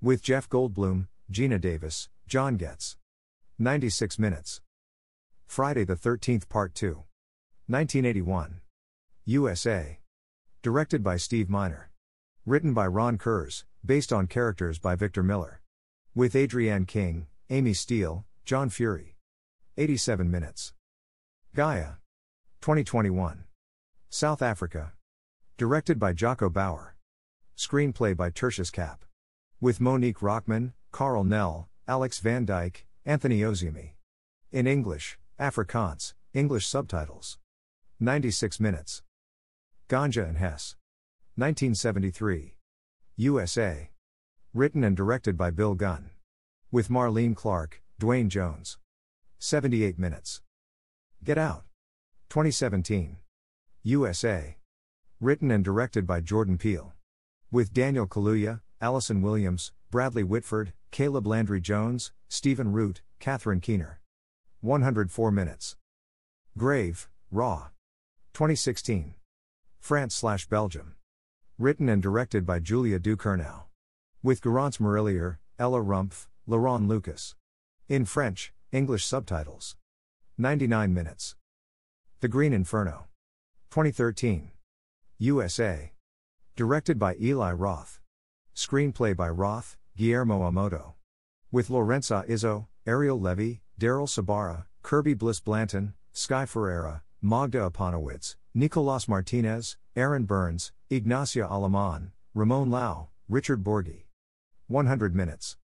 With 0.00 0.22
Jeff 0.22 0.48
Goldblum, 0.48 1.08
Geena 1.32 1.60
Davis, 1.60 2.08
John 2.28 2.56
Getz. 2.56 2.96
96 3.62 4.18
minutes. 4.18 4.62
Friday 5.46 5.84
the 5.84 5.94
13th, 5.94 6.48
Part 6.48 6.74
2. 6.74 7.04
1981. 7.66 8.62
USA. 9.26 9.98
Directed 10.62 11.02
by 11.02 11.18
Steve 11.18 11.50
Miner. 11.50 11.90
Written 12.46 12.72
by 12.72 12.86
Ron 12.86 13.18
Kurz, 13.18 13.66
based 13.84 14.14
on 14.14 14.26
characters 14.26 14.78
by 14.78 14.94
Victor 14.96 15.22
Miller. 15.22 15.60
With 16.14 16.34
Adrienne 16.34 16.86
King, 16.86 17.26
Amy 17.50 17.74
Steel, 17.74 18.24
John 18.46 18.70
Furey. 18.70 19.16
87 19.76 20.30
minutes. 20.30 20.72
Gaia. 21.54 21.96
2021. 22.62 23.44
South 24.08 24.40
Africa. 24.40 24.94
Directed 25.58 25.98
by 25.98 26.14
Jaco 26.14 26.50
Bouwer. 26.50 26.96
Screenplay 27.58 28.16
by 28.16 28.30
Tertius 28.30 28.70
Kapp. 28.70 29.04
With 29.60 29.82
Monique 29.82 30.20
Rockman, 30.20 30.72
Carel 30.94 31.24
Nel, 31.24 31.68
Alex 31.86 32.20
van 32.20 32.46
Dyk, 32.46 32.84
Anthony 33.06 33.40
Oseyemi. 33.40 33.92
In 34.52 34.66
English, 34.66 35.18
Afrikaans, 35.38 36.12
English 36.34 36.66
subtitles. 36.66 37.38
96 37.98 38.60
minutes. 38.60 39.02
Ganja 39.88 40.28
and 40.28 40.36
Hess. 40.36 40.76
1973. 41.36 42.56
USA. 43.16 43.90
Written 44.52 44.84
and 44.84 44.94
directed 44.94 45.38
by 45.38 45.50
Bill 45.50 45.74
Gunn. 45.74 46.10
With 46.70 46.90
Marlene 46.90 47.34
Clark, 47.34 47.82
Duane 47.98 48.28
Jones. 48.28 48.76
78 49.38 49.98
minutes. 49.98 50.42
Get 51.24 51.38
Out. 51.38 51.64
2017. 52.28 53.16
USA. 53.82 54.58
Written 55.20 55.50
and 55.50 55.64
directed 55.64 56.06
by 56.06 56.20
Jordan 56.20 56.58
Peele. 56.58 56.92
With 57.50 57.72
Daniel 57.72 58.06
Kaluuya, 58.06 58.60
Allison 58.78 59.22
Williams, 59.22 59.72
Bradley 59.90 60.22
Whitford, 60.22 60.74
Caleb 60.90 61.24
Landry 61.24 61.60
Jones, 61.60 62.10
Stephen 62.28 62.72
Root, 62.72 63.02
Catherine 63.20 63.60
Keener. 63.60 64.00
104 64.60 65.30
minutes. 65.30 65.76
Grave, 66.58 67.08
Raw. 67.30 67.68
2016. 68.34 69.14
France 69.78 70.16
slash 70.16 70.48
Belgium. 70.48 70.96
Written 71.58 71.88
and 71.88 72.02
directed 72.02 72.44
by 72.44 72.58
Julia 72.58 72.98
Ducournau. 72.98 73.64
With 74.20 74.42
Garance 74.42 74.78
Marillier, 74.78 75.38
Ella 75.60 75.78
Rumpf, 75.78 76.26
Laurent 76.48 76.88
Lucas. 76.88 77.36
In 77.88 78.04
French, 78.04 78.52
English 78.72 79.04
subtitles. 79.04 79.76
99 80.38 80.92
minutes. 80.92 81.36
The 82.18 82.28
Green 82.28 82.52
Inferno. 82.52 83.06
2013. 83.70 84.50
USA. 85.18 85.92
Directed 86.56 86.98
by 86.98 87.14
Eli 87.20 87.52
Roth. 87.52 88.00
Screenplay 88.56 89.16
by 89.16 89.28
Roth, 89.28 89.76
Guillermo 90.00 90.50
Amoedo. 90.50 90.94
With 91.52 91.68
Lorenza 91.68 92.24
Izzo, 92.26 92.68
Ariel 92.86 93.20
Levy, 93.20 93.60
Daryl 93.78 94.08
Sabara, 94.08 94.64
Kirby 94.82 95.12
Bliss 95.12 95.40
Blanton, 95.40 95.92
Sky 96.14 96.46
Ferreira, 96.46 97.02
Magda 97.20 97.70
Apanowicz, 97.70 98.36
Nicolas 98.54 99.06
Martinez, 99.06 99.76
Aaron 99.94 100.24
Burns, 100.24 100.72
Ignacia 100.88 101.46
Allamand, 101.46 102.12
Ramón 102.34 102.70
Llao, 102.70 103.08
Richard 103.28 103.62
Burgi. 103.62 104.04
100 104.68 105.14
minutes. 105.14 105.58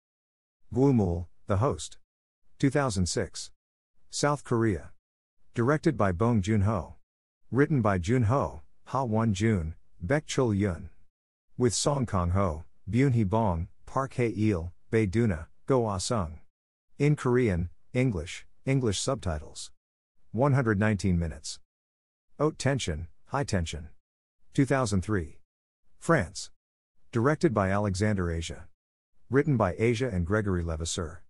Gwoemul, 0.74 1.28
the 1.48 1.58
host. 1.58 1.96
2006. 2.60 3.52
South 4.10 4.44
Korea. 4.44 4.92
Directed 5.54 5.96
by 5.96 6.12
Bong 6.12 6.42
Joon 6.42 6.64
Ho. 6.64 6.96
Written 7.52 7.82
by 7.82 7.98
Joon 7.98 8.24
Ho, 8.24 8.64
Ha 8.88 9.04
Won 9.06 9.34
Jun, 9.34 9.76
Baek 10.06 10.26
Chul 10.26 10.54
Yun. 10.54 10.90
With 11.58 11.74
Song 11.74 12.06
Kang 12.06 12.32
Ho, 12.32 12.66
Byun 12.92 13.14
Hee 13.14 13.24
Bong, 13.24 13.70
Park 13.96 14.16
Hae 14.16 14.34
Il, 14.36 14.74
Bae 14.92 15.06
Doona, 15.06 15.46
Go 15.68 15.88
Ah 15.88 16.00
Sung. 16.00 16.40
In 17.00 17.16
Korean, 17.16 17.70
English, 17.94 18.46
English 18.66 19.00
subtitles. 19.00 19.72
119 20.34 21.18
minutes. 21.18 21.60
Haute 22.38 22.60
Tension, 22.60 23.08
High 23.28 23.46
Tension. 23.46 23.88
2003. 24.54 25.40
France. 25.98 26.50
Directed 27.14 27.54
by 27.54 27.70
Alexander 27.70 28.30
Aja. 28.30 28.66
Written 29.30 29.56
by 29.56 29.74
Aja 29.76 30.10
and 30.10 30.26
Gregory 30.26 30.62
Levasseur. 30.62 31.24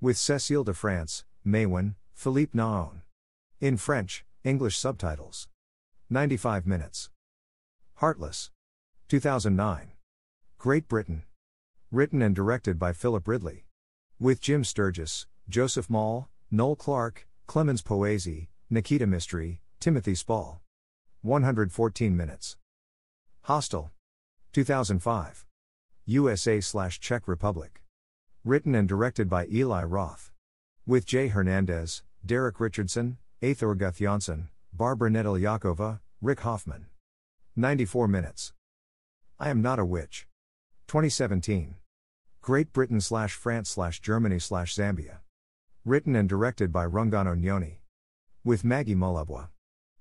With 0.00 0.16
Cécile 0.16 0.64
de 0.64 0.74
France, 0.74 1.24
Maïwenn, 1.46 1.94
Philippe 2.14 2.52
Nahon. 2.52 3.02
In 3.60 3.76
French, 3.76 4.24
English 4.42 4.76
subtitles. 4.76 5.46
95 6.10 6.66
minutes. 6.66 7.10
Heartless. 7.98 8.50
2009. 9.06 9.92
Great 10.58 10.88
Britain. 10.88 11.22
Written 11.90 12.20
and 12.20 12.36
directed 12.36 12.78
by 12.78 12.92
Philip 12.92 13.26
Ridley. 13.26 13.64
With 14.20 14.42
Jim 14.42 14.62
Sturgess, 14.62 15.26
Joseph 15.48 15.88
Mawle, 15.88 16.28
Noel 16.50 16.76
Clarke, 16.76 17.26
Clémence 17.48 17.82
Poésy, 17.82 18.48
Nikita 18.68 19.06
Mistry, 19.06 19.60
Timothy 19.80 20.14
Spall. 20.14 20.60
114 21.22 22.14
minutes. 22.14 22.58
Hostel. 23.44 23.90
2005. 24.52 25.46
USA 26.04 26.60
slash 26.60 27.00
Czech 27.00 27.26
Republic. 27.26 27.80
Written 28.44 28.74
and 28.74 28.86
directed 28.86 29.30
by 29.30 29.46
Eli 29.46 29.82
Roth. 29.82 30.30
With 30.86 31.06
Jay 31.06 31.28
Hernandez, 31.28 32.02
Derek 32.24 32.60
Richardson, 32.60 33.16
Athor 33.40 33.74
Gudjohnsen, 33.74 34.48
Barbara 34.74 35.08
Nedeljakova, 35.08 36.00
Rick 36.20 36.40
Hoffman. 36.40 36.88
94 37.56 38.08
minutes. 38.08 38.52
I 39.40 39.48
Am 39.48 39.62
Not 39.62 39.78
a 39.78 39.86
Witch. 39.86 40.27
2017. 40.88 41.74
Great 42.40 42.72
Britain 42.72 42.98
slash 42.98 43.34
France 43.34 43.68
slash 43.68 44.00
Germany 44.00 44.38
slash 44.38 44.74
Zambia. 44.74 45.18
Written 45.84 46.16
and 46.16 46.26
directed 46.26 46.72
by 46.72 46.86
Rungano 46.86 47.38
Nyoni. 47.38 47.80
With 48.42 48.64
Maggie 48.64 48.94
Mulubwa. 48.94 49.48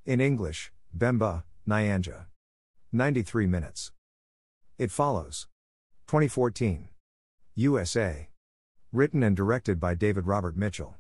In 0.06 0.22
English, 0.22 0.72
Bemba, 0.98 1.44
Nyanja. 1.68 2.28
93 2.94 3.48
minutes. 3.48 3.92
It 4.78 4.90
Follows. 4.90 5.48
2014. 6.08 6.88
USA. 7.56 8.30
Written 8.94 9.24
and 9.24 9.36
directed 9.36 9.82
by 9.82 9.94
David 9.94 10.26
Robert 10.26 10.56
Mitchell. 10.56 10.96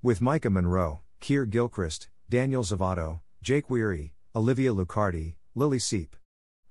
With 0.00 0.20
Maika 0.20 0.48
Monroe, 0.48 1.00
Keir 1.18 1.44
Gilchrist, 1.44 2.08
Daniel 2.30 2.62
Zovatto, 2.62 3.18
Jake 3.42 3.68
Weary, 3.68 4.14
Olivia 4.36 4.72
Luccardi, 4.72 5.34
Lili 5.56 5.78
Sepe. 5.78 6.14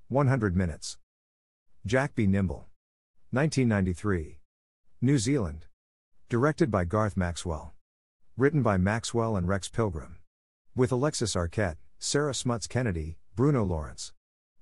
100 0.08 0.56
minutes. 0.56 0.98
Jack 1.86 2.16
Be 2.16 2.28
Nimble. 2.28 2.70
1993. 3.32 4.40
New 5.02 5.18
Zealand. 5.18 5.66
Directed 6.30 6.72
by 6.72 6.86
Garth 6.86 7.18
Maxwell. 7.18 7.74
Written 8.38 8.62
by 8.62 8.78
Maxwell 8.78 9.36
and 9.36 9.50
Rex 9.50 9.68
Pilgrim. 9.68 10.16
With 10.78 10.94
Alexis 10.94 11.36
Arquette, 11.36 11.76
Sarah 12.00 12.34
Smuts 12.34 12.68
Kennedy, 12.68 13.18
Bruno 13.36 13.66
Lawrence. 13.66 14.14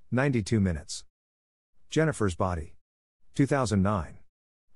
92 0.09 0.59
minutes. 0.59 1.03
Jennifer's 1.91 2.33
Body. 2.33 2.73
2009. 3.35 4.17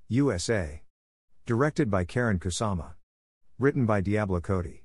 USA. 0.09 0.83
Directed 1.47 1.89
by 1.89 2.05
Karyn 2.05 2.37
Kusama. 2.37 2.93
Written 3.57 3.87
by 3.87 4.01
Diablo 4.01 4.39
Cody. 4.39 4.83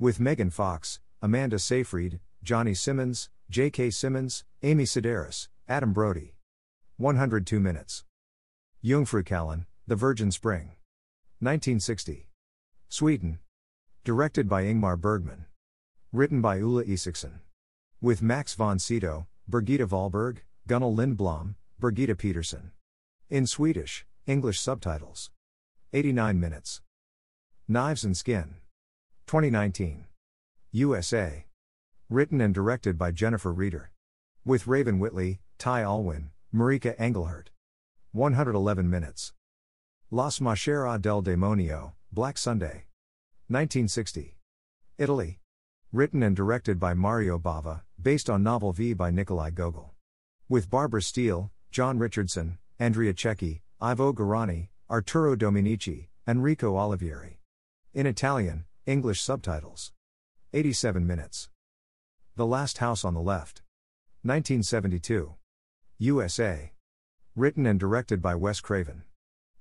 With 0.00 0.18
Megan 0.18 0.50
Fox, 0.50 0.98
Amanda 1.22 1.60
Seyfried, 1.60 2.18
Johnny 2.42 2.74
Simmons, 2.74 3.30
J.K. 3.48 3.90
Simmons, 3.90 4.44
Amy 4.64 4.84
Sedaris, 4.84 5.46
Adam 5.68 5.92
Brody. 5.92 6.35
102 6.98 7.60
minutes. 7.60 8.04
Jungfrukällan, 8.82 9.66
The 9.86 9.96
Virgin 9.96 10.30
Spring. 10.30 10.72
1960. 11.40 12.30
Sweden. 12.88 13.38
Directed 14.02 14.48
by 14.48 14.64
Ingmar 14.64 14.98
Bergman. 14.98 15.44
Written 16.10 16.40
by 16.40 16.56
Ulla 16.58 16.84
Isaksson. 16.84 17.40
With 18.00 18.22
Max 18.22 18.54
von 18.54 18.78
Sydow, 18.78 19.26
Birgitta 19.50 19.86
Valberg, 19.86 20.38
Gunnel 20.66 20.96
Lindblom, 20.96 21.56
Birgitta 21.78 22.14
Pettersson. 22.14 22.70
In 23.28 23.46
Swedish, 23.46 24.06
English 24.26 24.58
subtitles. 24.58 25.30
89 25.92 26.40
minutes. 26.40 26.80
Knives 27.68 28.04
and 28.04 28.16
Skin. 28.16 28.54
2019. 29.26 30.06
USA. 30.72 31.44
Written 32.08 32.40
and 32.40 32.54
directed 32.54 32.96
by 32.96 33.10
Jennifer 33.10 33.52
Reeder. 33.52 33.90
With 34.46 34.66
Raven 34.66 34.98
Whitley, 34.98 35.40
Ty 35.58 35.82
Olwin, 35.82 36.30
Marika 36.56 36.94
Engelhardt. 36.98 37.50
111 38.12 38.88
minutes. 38.88 39.34
Las 40.10 40.38
Maschera 40.38 40.98
del 40.98 41.22
Demonio, 41.22 41.92
Black 42.10 42.38
Sunday. 42.38 42.86
1960. 43.48 44.38
Italy. 44.96 45.40
Written 45.92 46.22
and 46.22 46.34
directed 46.34 46.80
by 46.80 46.94
Mario 46.94 47.38
Bava, 47.38 47.82
based 48.00 48.30
on 48.30 48.42
novel 48.42 48.72
V 48.72 48.94
by 48.94 49.10
Nikolai 49.10 49.50
Gogol. 49.50 49.92
With 50.48 50.70
Barbara 50.70 51.02
Steele, 51.02 51.50
John 51.70 51.98
Richardson, 51.98 52.56
Andrea 52.78 53.12
Cecchi, 53.12 53.60
Ivo 53.78 54.14
Garrani, 54.14 54.68
Arturo 54.88 55.36
Dominici, 55.36 56.08
Enrico 56.26 56.72
Olivieri. 56.76 57.36
In 57.92 58.06
Italian, 58.06 58.64
English 58.86 59.20
subtitles. 59.20 59.92
87 60.54 61.06
minutes. 61.06 61.50
The 62.34 62.46
Last 62.46 62.78
House 62.78 63.04
on 63.04 63.12
the 63.12 63.20
Left. 63.20 63.60
1972. 64.22 65.34
USA. 65.98 66.72
Written 67.34 67.64
and 67.64 67.80
directed 67.80 68.20
by 68.20 68.34
Wes 68.34 68.60
Craven. 68.60 69.04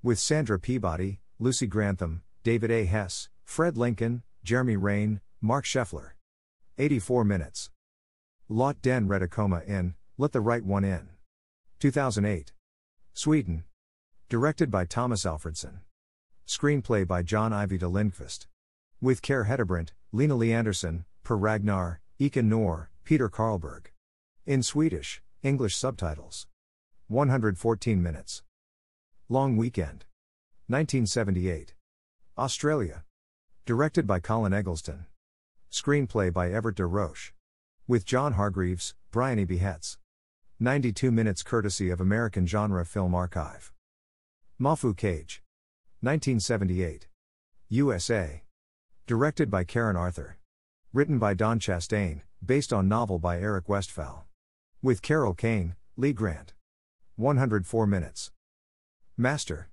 With 0.04 0.20
Sandra 0.20 0.60
Peabody, 0.60 1.22
Lucy 1.40 1.66
Grantham, 1.66 2.24
David 2.44 2.70
A. 2.72 2.84
Hess, 2.84 3.30
Fred 3.46 3.78
Lincoln, 3.78 4.22
Jeramie 4.44 4.76
Rain, 4.76 5.22
Marc 5.40 5.64
Sheffler. 5.64 6.12
84 6.78 7.24
minutes. 7.24 7.70
Lot 8.50 8.82
den 8.82 9.08
Redakoma 9.08 9.66
in, 9.66 9.96
Let 10.18 10.34
the 10.34 10.42
Right 10.42 10.66
One 10.66 10.84
In. 10.84 11.08
2008. 11.80 12.52
Sweden. 13.14 13.64
Directed 14.28 14.70
by 14.70 14.84
Tomas 14.84 15.24
Alfredson. 15.24 15.80
Screenplay 16.46 17.08
by 17.08 17.24
John 17.24 17.54
Ajvide 17.54 17.90
Lindqvist. 17.90 18.48
With 19.00 19.22
Kåre 19.22 19.48
Hedebrant, 19.48 19.94
Lena 20.12 20.36
Leandersson, 20.36 21.06
Per 21.24 21.38
Ragnar, 21.38 22.02
Ika 22.20 22.42
Nor, 22.42 22.90
Peter 23.06 23.30
Karlberg. 23.30 23.86
In 24.46 24.62
Swedish, 24.62 25.22
English 25.44 25.76
subtitles. 25.76 26.48
114 27.08 28.02
minutes. 28.02 28.44
Long 29.30 29.58
Weekend. 29.58 30.06
1978. 30.68 31.74
Australia. 32.38 33.04
Directed 33.66 34.08
by 34.08 34.20
Colin 34.20 34.54
Eggleston. 34.54 35.06
Screenplay 35.72 36.34
by 36.34 36.52
Everett 36.52 36.78
de 36.78 36.86
Roche. 36.86 37.34
With 37.88 38.06
John 38.06 38.34
Hargreaves, 38.34 38.96
Brian 39.12 39.40
E. 39.40 39.46
Behetz. 39.46 39.98
92 40.60 41.12
minutes 41.12 41.44
courtesy 41.44 41.90
of 41.90 42.02
American 42.02 42.48
Genre 42.48 42.86
Film 42.86 43.14
Archive. 43.14 43.72
Mafu 44.60 44.96
Cage. 44.96 45.44
1978. 46.02 47.08
USA. 47.70 48.44
Directed 49.06 49.52
by 49.52 49.64
Karen 49.64 49.96
Arthur. 49.96 50.38
Written 50.94 51.20
by 51.20 51.34
Don 51.34 51.60
Chastain, 51.60 52.22
based 52.44 52.72
on 52.72 52.88
novel 52.88 53.20
by 53.20 53.40
Eric 53.40 53.68
Westphal. 53.68 54.26
With 54.86 55.02
Carol 55.02 55.34
Kane, 55.34 55.74
Lee 55.98 56.14
Grant. 56.14 56.54
104 57.16 57.88
minutes. 57.88 58.30
Master. 59.18 59.72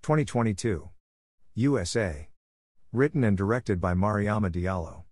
2022. 0.00 0.88
USA. 1.56 2.30
Written 2.90 3.22
and 3.22 3.36
directed 3.36 3.82
by 3.82 3.92
Mariama 3.92 4.50
Diallo. 4.50 5.02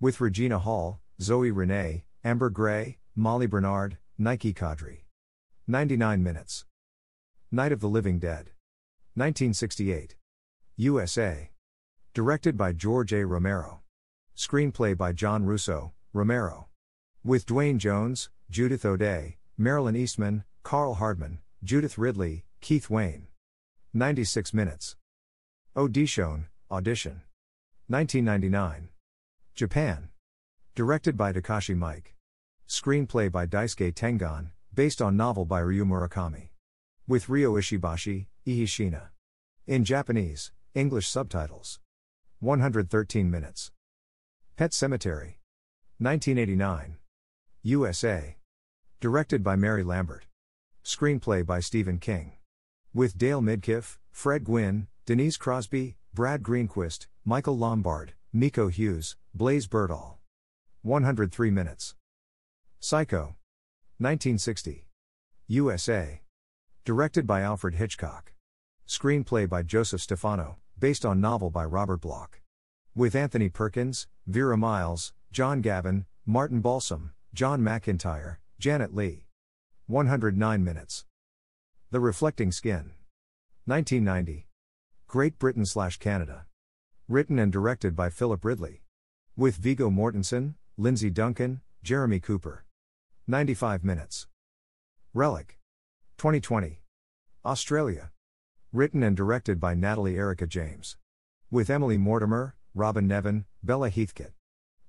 With 0.00 0.18
Regina 0.18 0.58
Hall, 0.58 0.98
Zoe 1.20 1.50
Renee, 1.50 2.04
Amber 2.24 2.48
Gray, 2.48 2.96
Molly 3.14 3.46
Bernard, 3.46 3.98
Nike 4.16 4.54
Kadri. 4.54 5.00
99 5.66 6.22
minutes. 6.22 6.64
Night 7.52 7.72
of 7.72 7.80
the 7.80 7.90
Living 7.90 8.18
Dead. 8.18 8.52
1968. 9.12 10.16
USA. 10.76 11.50
Directed 12.14 12.56
by 12.56 12.72
George 12.72 13.12
A. 13.12 13.26
Romero. 13.26 13.82
Screenplay 14.34 14.96
by 14.96 15.12
John 15.12 15.44
Russo, 15.44 15.92
Romero. 16.14 16.68
With 17.22 17.44
Duane 17.44 17.78
Jones, 17.78 18.30
Judith 18.48 18.84
O'Dea, 18.84 19.36
Marilyn 19.58 19.96
Eastman, 19.96 20.44
Karl 20.62 20.94
Hardman, 20.94 21.40
Judith 21.64 21.98
Ridley, 21.98 22.44
Keith 22.60 22.88
Wayne. 22.88 23.26
96 23.92 24.54
minutes. 24.54 24.96
Audition, 25.76 26.46
Audition. 26.70 27.22
1999. 27.88 28.88
Japan. 29.54 30.10
Directed 30.76 31.16
by 31.16 31.32
Takashi 31.32 31.74
Miike. 31.76 32.14
Screenplay 32.68 33.30
by 33.30 33.46
Daisuke 33.46 33.92
Tengan, 33.94 34.52
based 34.72 35.02
on 35.02 35.16
novel 35.16 35.44
by 35.44 35.58
Ryu 35.58 35.84
Murakami. 35.84 36.50
With 37.08 37.28
Ryo 37.28 37.54
Ishibashi, 37.54 38.26
Ihishina. 38.46 39.08
In 39.66 39.84
Japanese, 39.84 40.52
English 40.74 41.08
subtitles. 41.08 41.80
113 42.40 43.28
minutes. 43.28 43.72
Pet 44.56 44.70
Sematary. 44.70 45.34
1989. 45.98 46.98
USA. 47.62 48.35
Directed 49.06 49.44
by 49.44 49.54
Mary 49.54 49.84
Lambert. 49.84 50.26
Screenplay 50.84 51.46
by 51.46 51.60
Stephen 51.60 51.98
King. 52.00 52.32
With 52.92 53.16
Dale 53.16 53.40
Midkiff, 53.40 53.98
Fred 54.10 54.42
Gwynne, 54.42 54.88
Denise 55.04 55.36
Crosby, 55.36 55.96
Brad 56.12 56.42
Greenquist, 56.42 57.06
Michael 57.24 57.56
Lombard, 57.56 58.14
Miko 58.32 58.66
Hughes, 58.66 59.14
Blaise 59.32 59.68
Berdahl. 59.68 60.16
103 60.82 61.52
minutes. 61.52 61.94
Psycho. 62.80 63.36
1960. 63.98 64.88
USA. 65.46 66.22
Directed 66.84 67.28
by 67.28 67.42
Alfred 67.42 67.76
Hitchcock. 67.76 68.32
Screenplay 68.88 69.48
by 69.48 69.62
Joseph 69.62 70.00
Stefano, 70.00 70.56
based 70.76 71.06
on 71.06 71.20
novel 71.20 71.50
by 71.50 71.64
Robert 71.64 72.00
Bloch. 72.00 72.40
With 72.92 73.14
Anthony 73.14 73.50
Perkins, 73.50 74.08
Vera 74.26 74.56
Miles, 74.56 75.12
John 75.30 75.60
Gavin, 75.60 76.06
Martin 76.26 76.60
Balsam, 76.60 77.12
John 77.32 77.60
McIntire, 77.60 78.38
Janet 78.58 78.94
Leigh. 78.94 79.26
109 79.86 80.64
minutes. 80.64 81.04
The 81.90 82.00
Reflecting 82.00 82.50
Skin. 82.50 82.92
1990. 83.66 84.46
Great 85.06 85.38
Britain 85.38 85.66
slash 85.66 85.98
Canada. 85.98 86.46
Written 87.06 87.38
and 87.38 87.52
directed 87.52 87.94
by 87.94 88.08
Philip 88.08 88.46
Ridley. 88.46 88.80
With 89.36 89.56
Viggo 89.56 89.90
Mortensen, 89.90 90.54
Lindsay 90.78 91.10
Duncan, 91.10 91.60
Jeremy 91.82 92.18
Cooper. 92.18 92.64
95 93.26 93.84
minutes. 93.84 94.26
Relic. 95.12 95.58
2020. 96.16 96.80
Australia. 97.44 98.10
Written 98.72 99.02
and 99.02 99.14
directed 99.14 99.60
by 99.60 99.74
Natalie 99.74 100.16
Erica 100.16 100.46
James. 100.46 100.96
With 101.50 101.68
Emily 101.68 101.98
Mortimer, 101.98 102.56
Robin 102.74 103.06
Nevin, 103.06 103.44
Bella 103.62 103.90
Heathcote. 103.90 104.32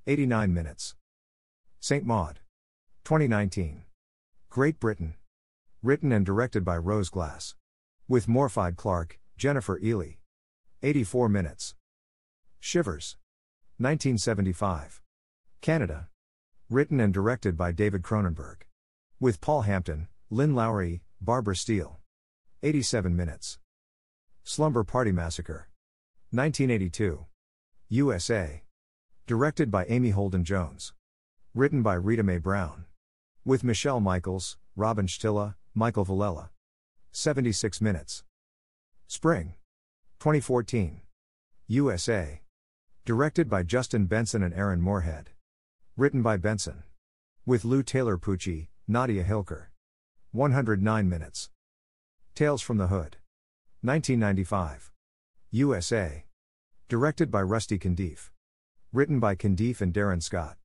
89 0.07 0.53
minutes. 0.53 0.95
St. 1.81 2.05
Maud. 2.05 2.39
2019. 3.07 3.83
Great 4.49 4.81
Britain. 4.81 5.13
Written 5.81 6.11
and 6.11 6.25
directed 6.25 6.65
by 6.65 6.75
Rose 6.75 7.07
Glass. 7.07 7.55
With 8.09 8.27
Morfydd 8.27 8.75
Clark, 8.75 9.17
Jennifer 9.37 9.79
Ehle. 9.79 10.17
84 10.83 11.29
minutes. 11.29 11.73
Shivers. 12.59 13.15
1975. 13.77 15.01
Canada. 15.61 16.09
Written 16.69 16.99
and 16.99 17.13
directed 17.13 17.55
by 17.55 17.71
David 17.71 18.01
Cronenberg. 18.01 18.63
With 19.21 19.39
Paul 19.39 19.61
Hampton, 19.61 20.09
Lynn 20.29 20.53
Lowry, 20.53 21.01
Barbara 21.21 21.55
Steele. 21.55 22.01
87 22.61 23.15
minutes. 23.15 23.57
Slumber 24.43 24.83
Party 24.83 25.13
Massacre. 25.13 25.69
1982. 26.31 27.25
USA. 27.87 28.63
Directed 29.25 29.71
by 29.71 29.85
Amy 29.85 30.09
Holden 30.09 30.43
Jones. 30.43 30.91
Written 31.55 31.81
by 31.81 31.93
Rita 31.93 32.23
Mae 32.23 32.39
Brown. 32.39 32.83
With 33.47 33.63
Michelle 33.63 34.01
Michaels, 34.01 34.57
Robin 34.75 35.07
Stille, 35.07 35.55
Michael 35.73 36.03
Villella. 36.03 36.49
76 37.13 37.79
minutes. 37.79 38.25
Spring. 39.07 39.53
2014. 40.19 40.99
USA. 41.67 42.41
Directed 43.05 43.49
by 43.49 43.63
Justin 43.63 44.05
Benson 44.05 44.43
and 44.43 44.53
Aaron 44.53 44.81
Moorhead. 44.81 45.29
Written 45.95 46.21
by 46.21 46.35
Benson. 46.35 46.83
With 47.45 47.63
Lou 47.63 47.83
Taylor 47.83 48.17
Pucci, 48.17 48.67
Nadia 48.85 49.23
Hilker. 49.23 49.67
109 50.33 51.07
minutes. 51.07 51.49
Tales 52.35 52.61
from 52.61 52.75
the 52.75 52.87
Hood. 52.87 53.15
1995. 53.79 54.91
USA. 55.51 56.25
Directed 56.89 57.31
by 57.31 57.41
Rusty 57.43 57.79
Cundiff. 57.79 58.29
Written 58.91 59.21
by 59.21 59.35
Cundiff 59.35 59.79
and 59.79 59.93
Darren 59.93 60.21
Scott. 60.21 60.57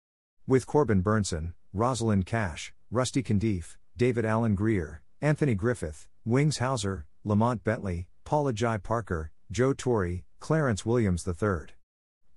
With 0.48 0.66
Corbin 0.66 1.00
Bernsen, 1.00 1.52
Rosalind 1.74 2.26
Cash, 2.26 2.74
Rusty 2.90 3.22
Cundiff, 3.22 3.78
David 3.96 4.26
Alan 4.26 4.54
Grier, 4.54 5.00
Anthony 5.22 5.54
Griffith, 5.54 6.06
Wings 6.22 6.58
Hauser, 6.58 7.06
Lamont 7.24 7.64
Bentley, 7.64 8.08
Paula 8.24 8.52
Jai 8.52 8.76
Parker, 8.76 9.30
Joe 9.50 9.72
Torry, 9.72 10.24
Clarence 10.38 10.84
Williams 10.84 11.26
III. 11.26 11.68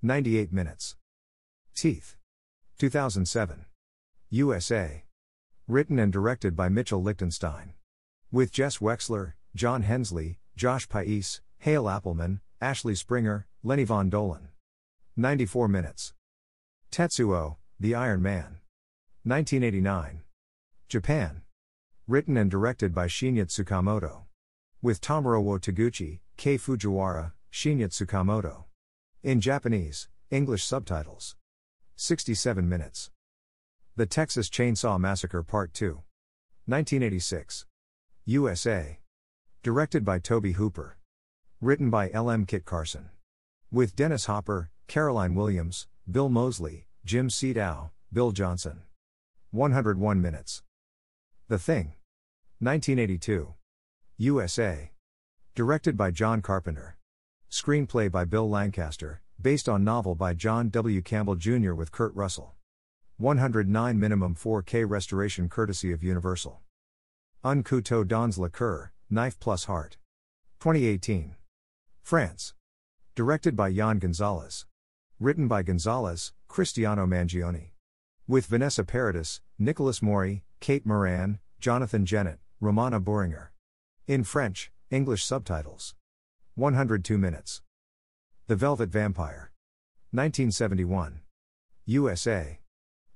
98 0.02 0.54
minutes. 0.54 0.96
Teeth. 1.76 2.16
2007. 2.78 3.66
USA. 4.30 5.04
Written 5.68 6.00
and 6.00 6.14
directed 6.14 6.56
by 6.56 6.70
Mitchell 6.70 7.02
Lichtenstein. 7.02 7.74
With 8.32 8.54
Jess 8.54 8.78
Weixler, 8.78 9.34
John 9.54 9.82
Hensley, 9.82 10.40
Josh 10.56 10.88
Pais, 10.88 11.42
Hale 11.60 11.84
Appleman, 11.90 12.40
Ashley 12.62 12.96
Springer, 12.96 13.48
Lenny 13.64 13.84
Von 13.84 14.10
Dohlen. 14.10 14.48
94 15.18 15.68
minutes. 15.68 16.14
Tetsuo, 16.90 17.58
The 17.82 17.96
Iron 17.96 18.22
Man. 18.22 18.60
1989. 19.28 20.22
Japan. 20.88 21.42
Written 22.08 22.38
and 22.38 22.52
directed 22.52 22.94
by 22.94 23.08
Shinya 23.08 23.48
Tsukamoto. 23.48 24.26
With 24.84 25.02
Tomouro 25.02 25.42
Taguchi, 25.60 26.20
Kei 26.38 26.60
Fujiwara, 26.60 27.32
Shinya 27.52 27.88
Tsukamoto. 27.88 28.66
In 29.24 29.42
Japanese, 29.42 30.10
English 30.30 30.64
subtitles. 30.64 31.36
67 31.96 32.70
minutes. 32.70 33.10
The 33.96 34.06
Texas 34.06 34.48
Chainsaw 34.48 35.00
Massacre 35.00 35.42
Part 35.42 35.74
2. 35.74 36.04
1986. 36.68 37.66
USA. 38.26 39.00
Directed 39.64 40.06
by 40.06 40.20
Tobe 40.20 40.54
Hooper. 40.54 40.98
Written 41.62 41.90
by 41.90 42.12
L.M. 42.12 42.46
Kit 42.46 42.64
Carson. 42.64 43.10
With 43.72 43.96
Dennis 43.96 44.26
Hopper, 44.26 44.70
Caroline 44.88 45.34
Williams, 45.34 45.88
Bill 46.12 46.30
Moseley, 46.30 46.86
Jim 47.04 47.30
Siedow, 47.30 47.90
Bill 48.14 48.32
Johnson. 48.32 48.84
101 49.56 50.22
minutes. 50.22 50.64
The 51.48 51.58
Thing. 51.58 51.94
1982. 52.60 53.54
USA. 54.18 54.92
Directed 55.56 55.96
by 55.96 56.12
John 56.12 56.42
Carpenter. 56.42 56.98
Screenplay 57.50 58.12
by 58.12 58.26
Bill 58.26 58.50
Lancaster, 58.50 59.22
based 59.42 59.70
on 59.70 59.86
novel 59.86 60.14
by 60.14 60.34
John 60.34 60.68
W. 60.68 61.02
Campbell 61.02 61.36
Jr. 61.36 61.74
with 61.74 61.94
Kurt 61.94 62.14
Russell. 62.14 62.54
109 63.18 63.98
minimum 63.98 64.36
4K 64.36 64.84
restoration 64.86 65.48
courtesy 65.48 65.94
of 65.94 66.04
Universal. 66.04 66.60
Un 67.42 67.64
couteau 67.64 68.06
dans 68.06 68.38
le 68.38 68.50
coeur, 68.50 68.92
Knife 69.10 69.40
Plus 69.40 69.64
Heart. 69.66 69.96
2018. 70.60 71.36
France. 72.04 72.54
Directed 73.16 73.56
by 73.56 73.70
Yann 73.70 74.00
Gonzalez. 74.00 74.66
Written 75.18 75.48
by 75.48 75.64
Gonzalez, 75.64 76.34
Cristiano 76.50 77.06
Mangione. 77.06 77.70
With 78.28 78.48
Vanessa 78.48 78.84
Paradis, 78.84 79.40
Nicolas 79.58 80.02
Maury, 80.02 80.44
Kate 80.60 80.86
Moran, 80.86 81.40
Jonathan 81.62 82.06
Genet, 82.06 82.40
Romane 82.60 83.00
Bohringer. 83.02 83.48
In 84.06 84.26
French, 84.26 84.70
English 84.92 85.24
subtitles. 85.24 85.96
102 86.56 87.18
minutes. 87.18 87.62
The 88.48 88.58
Velvet 88.58 88.90
Vampire. 88.90 89.52
1971. 90.12 91.22
USA. 91.86 92.60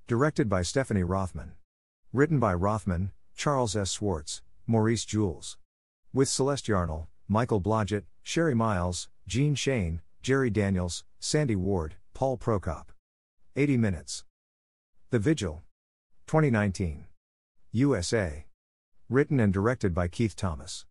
Directed 0.08 0.48
by 0.48 0.62
Stephanie 0.62 1.04
Rothman. 1.04 1.52
Written 2.14 2.40
by 2.40 2.54
Rothman, 2.54 3.12
Charles 3.36 3.76
S. 3.76 3.92
Swartz, 3.92 4.42
Maurice 4.66 5.04
Jules. 5.04 5.58
With 6.14 6.30
Celeste 6.30 6.68
Yarnall, 6.68 7.08
Michael 7.28 7.60
Blodgett, 7.60 8.06
Sherry 8.24 8.56
Miles, 8.56 9.10
Gene 9.28 9.56
Shane, 9.56 10.00
Jerry 10.22 10.50
Daniels, 10.50 11.04
Sandy 11.20 11.58
Ward, 11.58 11.96
Paul 12.14 12.38
Prokop. 12.38 12.86
80 13.58 13.76
minutes. 13.76 14.24
The 15.10 15.20
Vigil. 15.20 15.64
2019. 16.30 17.06
USA. 17.72 18.46
Written 19.10 19.40
and 19.40 19.52
directed 19.52 19.96
by 19.96 20.08
Keith 20.08 20.36
Thomas. 20.36 20.86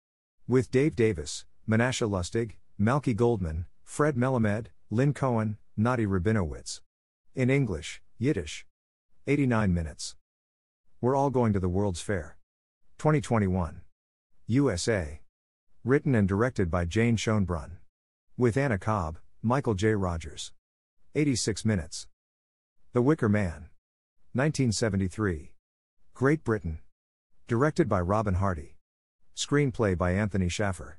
With 0.49 0.73
Dave 0.73 0.97
Davis, 0.97 1.45
Menashe 1.71 2.05
Lustig, 2.11 2.55
Malky 2.77 3.15
Goldman, 3.15 3.67
Fred 3.85 4.17
Melamed, 4.17 4.67
Lynn 4.91 5.15
Cohen, 5.15 5.57
Nadi 5.79 6.09
Rabinowitz. 6.09 6.81
In 7.37 7.51
English, 7.51 8.03
Yiddish. 8.19 8.67
89 9.29 9.73
minutes. 9.73 10.17
We're 11.01 11.15
all 11.15 11.31
going 11.31 11.53
to 11.53 11.61
the 11.61 11.69
World's 11.69 12.01
Fair. 12.01 12.37
2021. 12.99 13.83
USA. 14.49 15.21
Written 15.85 16.17
and 16.17 16.27
directed 16.27 16.69
by 16.69 16.85
Jane 16.85 17.17
Schoenbrun. 17.17 17.77
With 18.37 18.57
Anna 18.57 18.77
Cobb, 18.77 19.19
Michael 19.41 19.75
J. 19.75 19.95
Rogers. 19.95 20.51
86 21.15 21.65
minutes. 21.65 22.09
The 22.93 23.03
Wicker 23.03 23.29
Man. 23.29 23.68
1973. 24.35 25.55
Great 26.13 26.45
Britain. 26.45 26.81
Directed 27.47 27.89
by 27.89 27.99
Robin 28.01 28.35
Hardy. 28.35 28.77
Screenplay 29.35 29.97
by 29.97 30.13
Anthony 30.13 30.51
Shaffer. 30.51 30.99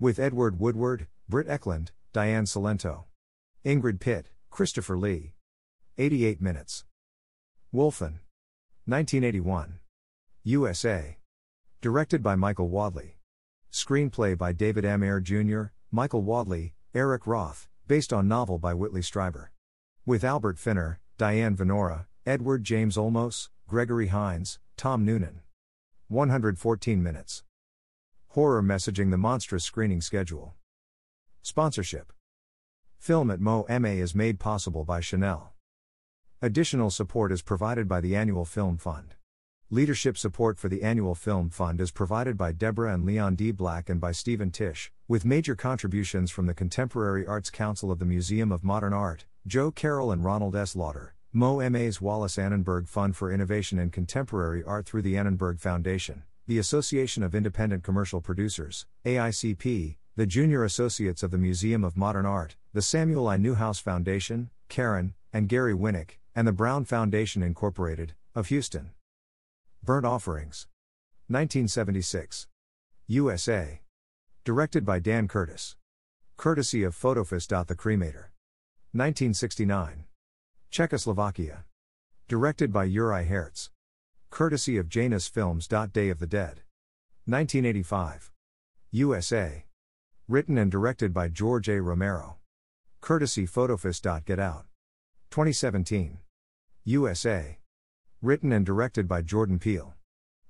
With 0.00 0.18
Edward 0.18 0.58
Woodward, 0.58 1.06
Britt 1.28 1.46
Ekland, 1.46 1.90
Diane 2.12 2.46
Cilento. 2.46 3.04
Ingrid 3.64 4.00
Pitt, 4.00 4.30
Christopher 4.50 4.98
Lee. 4.98 5.34
88 5.98 6.42
minutes. 6.42 6.84
Wolfen. 7.72 8.18
1981. 8.86 9.78
USA. 10.42 11.18
Directed 11.80 12.24
by 12.24 12.34
Michael 12.34 12.68
Wadleigh. 12.68 13.14
Screenplay 13.70 14.36
by 14.36 14.52
David 14.52 14.84
M. 14.84 15.04
Ayer 15.04 15.20
Jr., 15.20 15.66
Michael 15.92 16.22
Wadleigh, 16.22 16.72
Eric 16.92 17.26
Roth, 17.26 17.68
based 17.86 18.12
on 18.12 18.26
novel 18.26 18.58
by 18.58 18.74
Whitley 18.74 19.00
Strieber. 19.00 19.48
With 20.04 20.24
Albert 20.24 20.58
Finney, 20.58 20.96
Diane 21.16 21.56
Venora, 21.56 22.06
Edward 22.26 22.64
James 22.64 22.96
Olmos, 22.96 23.50
Gregory 23.68 24.06
Hines, 24.06 24.58
Tom 24.78 25.04
Noonan. 25.04 25.42
114 26.08 27.02
minutes. 27.02 27.42
Horror 28.28 28.62
messaging 28.62 29.10
the 29.10 29.18
monstrous 29.18 29.62
screening 29.62 30.00
schedule. 30.00 30.54
Sponsorship. 31.42 32.14
Film 32.96 33.30
at 33.30 33.40
Mo 33.40 33.66
MA 33.68 34.00
is 34.00 34.14
made 34.14 34.40
possible 34.40 34.86
by 34.86 35.00
Chanel. 35.00 35.52
Additional 36.40 36.88
support 36.88 37.30
is 37.30 37.42
provided 37.42 37.86
by 37.86 38.00
the 38.00 38.16
Annual 38.16 38.46
Film 38.46 38.78
Fund. 38.78 39.16
Leadership 39.68 40.16
support 40.16 40.58
for 40.58 40.70
the 40.70 40.82
Annual 40.82 41.16
Film 41.16 41.50
Fund 41.50 41.78
is 41.78 41.90
provided 41.90 42.38
by 42.38 42.52
Deborah 42.52 42.94
and 42.94 43.04
Leon 43.04 43.34
D. 43.34 43.52
Black 43.52 43.90
and 43.90 44.00
by 44.00 44.12
Stephen 44.12 44.50
Tisch, 44.50 44.90
with 45.08 45.26
major 45.26 45.54
contributions 45.54 46.30
from 46.30 46.46
the 46.46 46.54
Contemporary 46.54 47.26
Arts 47.26 47.50
Council 47.50 47.90
of 47.90 47.98
the 47.98 48.06
Museum 48.06 48.50
of 48.50 48.64
Modern 48.64 48.94
Art, 48.94 49.26
Jo 49.46 49.70
Carole 49.70 50.10
and 50.10 50.24
Ronald 50.24 50.56
S. 50.56 50.74
Lauder, 50.74 51.13
Mo 51.36 51.68
MA's 51.68 52.00
Wallis 52.00 52.38
Annenberg 52.38 52.86
Fund 52.86 53.16
for 53.16 53.32
Innovation 53.32 53.80
in 53.80 53.90
Contemporary 53.90 54.62
Art 54.62 54.86
through 54.86 55.02
the 55.02 55.16
Annenberg 55.16 55.58
Foundation, 55.58 56.22
the 56.46 56.60
Association 56.60 57.24
of 57.24 57.34
Independent 57.34 57.82
Commercial 57.82 58.20
Producers, 58.20 58.86
AICP, 59.04 59.96
the 60.14 60.26
Junior 60.26 60.62
Associates 60.62 61.24
of 61.24 61.32
the 61.32 61.36
Museum 61.36 61.82
of 61.82 61.96
Modern 61.96 62.24
Art, 62.24 62.54
the 62.72 62.80
Samuel 62.80 63.26
I. 63.26 63.36
Newhouse 63.36 63.80
Foundation, 63.80 64.50
Karen, 64.68 65.14
and 65.32 65.48
Gary 65.48 65.74
Winnick, 65.74 66.18
and 66.36 66.46
the 66.46 66.52
Brown 66.52 66.84
Foundation 66.84 67.42
Incorporated, 67.42 68.14
of 68.36 68.46
Houston. 68.46 68.92
Burnt 69.82 70.06
Offerings. 70.06 70.68
1976. 71.26 72.46
USA. 73.08 73.80
Directed 74.44 74.86
by 74.86 75.00
Dan 75.00 75.26
Curtis. 75.26 75.74
Courtesy 76.36 76.84
of 76.84 76.94
Photofest. 76.94 77.66
The 77.66 77.74
Cremator. 77.74 78.30
1969. 78.92 80.04
Czechoslovakia. 80.74 81.66
Directed 82.26 82.72
by 82.72 82.82
Uri 82.82 83.26
Herz. 83.26 83.70
Courtesy 84.30 84.76
of 84.76 84.88
Janus 84.88 85.28
Films. 85.28 85.68
Day 85.68 86.08
of 86.08 86.18
the 86.18 86.26
Dead. 86.26 86.62
1985. 87.26 88.32
USA. 88.90 89.66
Written 90.26 90.58
and 90.58 90.72
directed 90.72 91.14
by 91.14 91.28
George 91.28 91.68
A. 91.68 91.80
Romero. 91.80 92.38
Courtesy 93.00 93.46
Photofest. 93.46 94.24
Get 94.24 94.40
Out. 94.40 94.64
2017. 95.30 96.18
USA. 96.86 97.60
Written 98.20 98.50
and 98.50 98.66
directed 98.66 99.06
by 99.06 99.22
Jordan 99.22 99.60
Peele. 99.60 99.94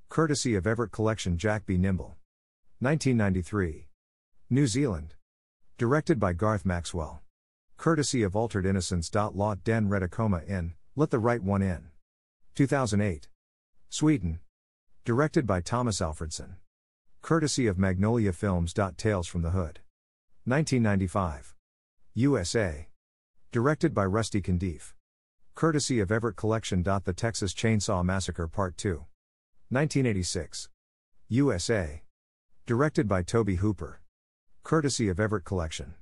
Courtesy 0.09 0.55
of 0.55 0.67
Everett 0.67 0.91
Collection 0.91 1.37
Jack 1.37 1.67
Be 1.67 1.77
Nimble. 1.77 2.17
1993. 2.81 3.89
New 4.49 4.67
Zealand. 4.67 5.17
Directed 5.77 6.19
by 6.19 6.33
Garth 6.33 6.65
Maxwell. 6.65 7.24
Courtesy 7.77 8.23
of 8.23 8.35
Altered 8.35 8.65
Innocence. 8.65 9.11
Lot 9.15 9.65
den 9.65 9.89
Redakoma 9.89 10.47
in, 10.49 10.75
Let 10.97 11.11
the 11.11 11.19
Right 11.19 11.43
One 11.43 11.63
In. 11.63 11.89
2008. 12.55 13.29
Sweden. 13.91 14.39
Directed 15.05 15.47
by 15.47 15.61
Tomas 15.61 16.01
Alfredson. 16.01 16.55
Courtesy 17.21 17.67
of 17.67 17.79
Magnolia 17.79 18.33
Films. 18.33 18.75
Tales 18.97 19.27
from 19.27 19.43
the 19.43 19.51
Hood. 19.51 19.81
1995. 20.45 21.55
USA. 22.15 22.89
Directed 23.51 23.93
by 23.93 24.05
Rusty 24.05 24.41
Cundiff. 24.41 24.95
Courtesy 25.55 26.01
of 26.01 26.11
Everett 26.11 26.37
Collection. 26.37 26.83
The 26.83 27.13
Texas 27.15 27.53
Chainsaw 27.53 28.05
Massacre 28.05 28.49
Part 28.49 28.77
2. 28.77 29.05
1986. 29.71 30.69
USA. 31.29 32.03
Directed 32.67 33.09
by 33.09 33.23
Tobe 33.23 33.57
Hooper. 33.57 34.01
Courtesy 34.63 35.09
of 35.09 35.21
Everett 35.21 35.45
Collection. 35.45 35.95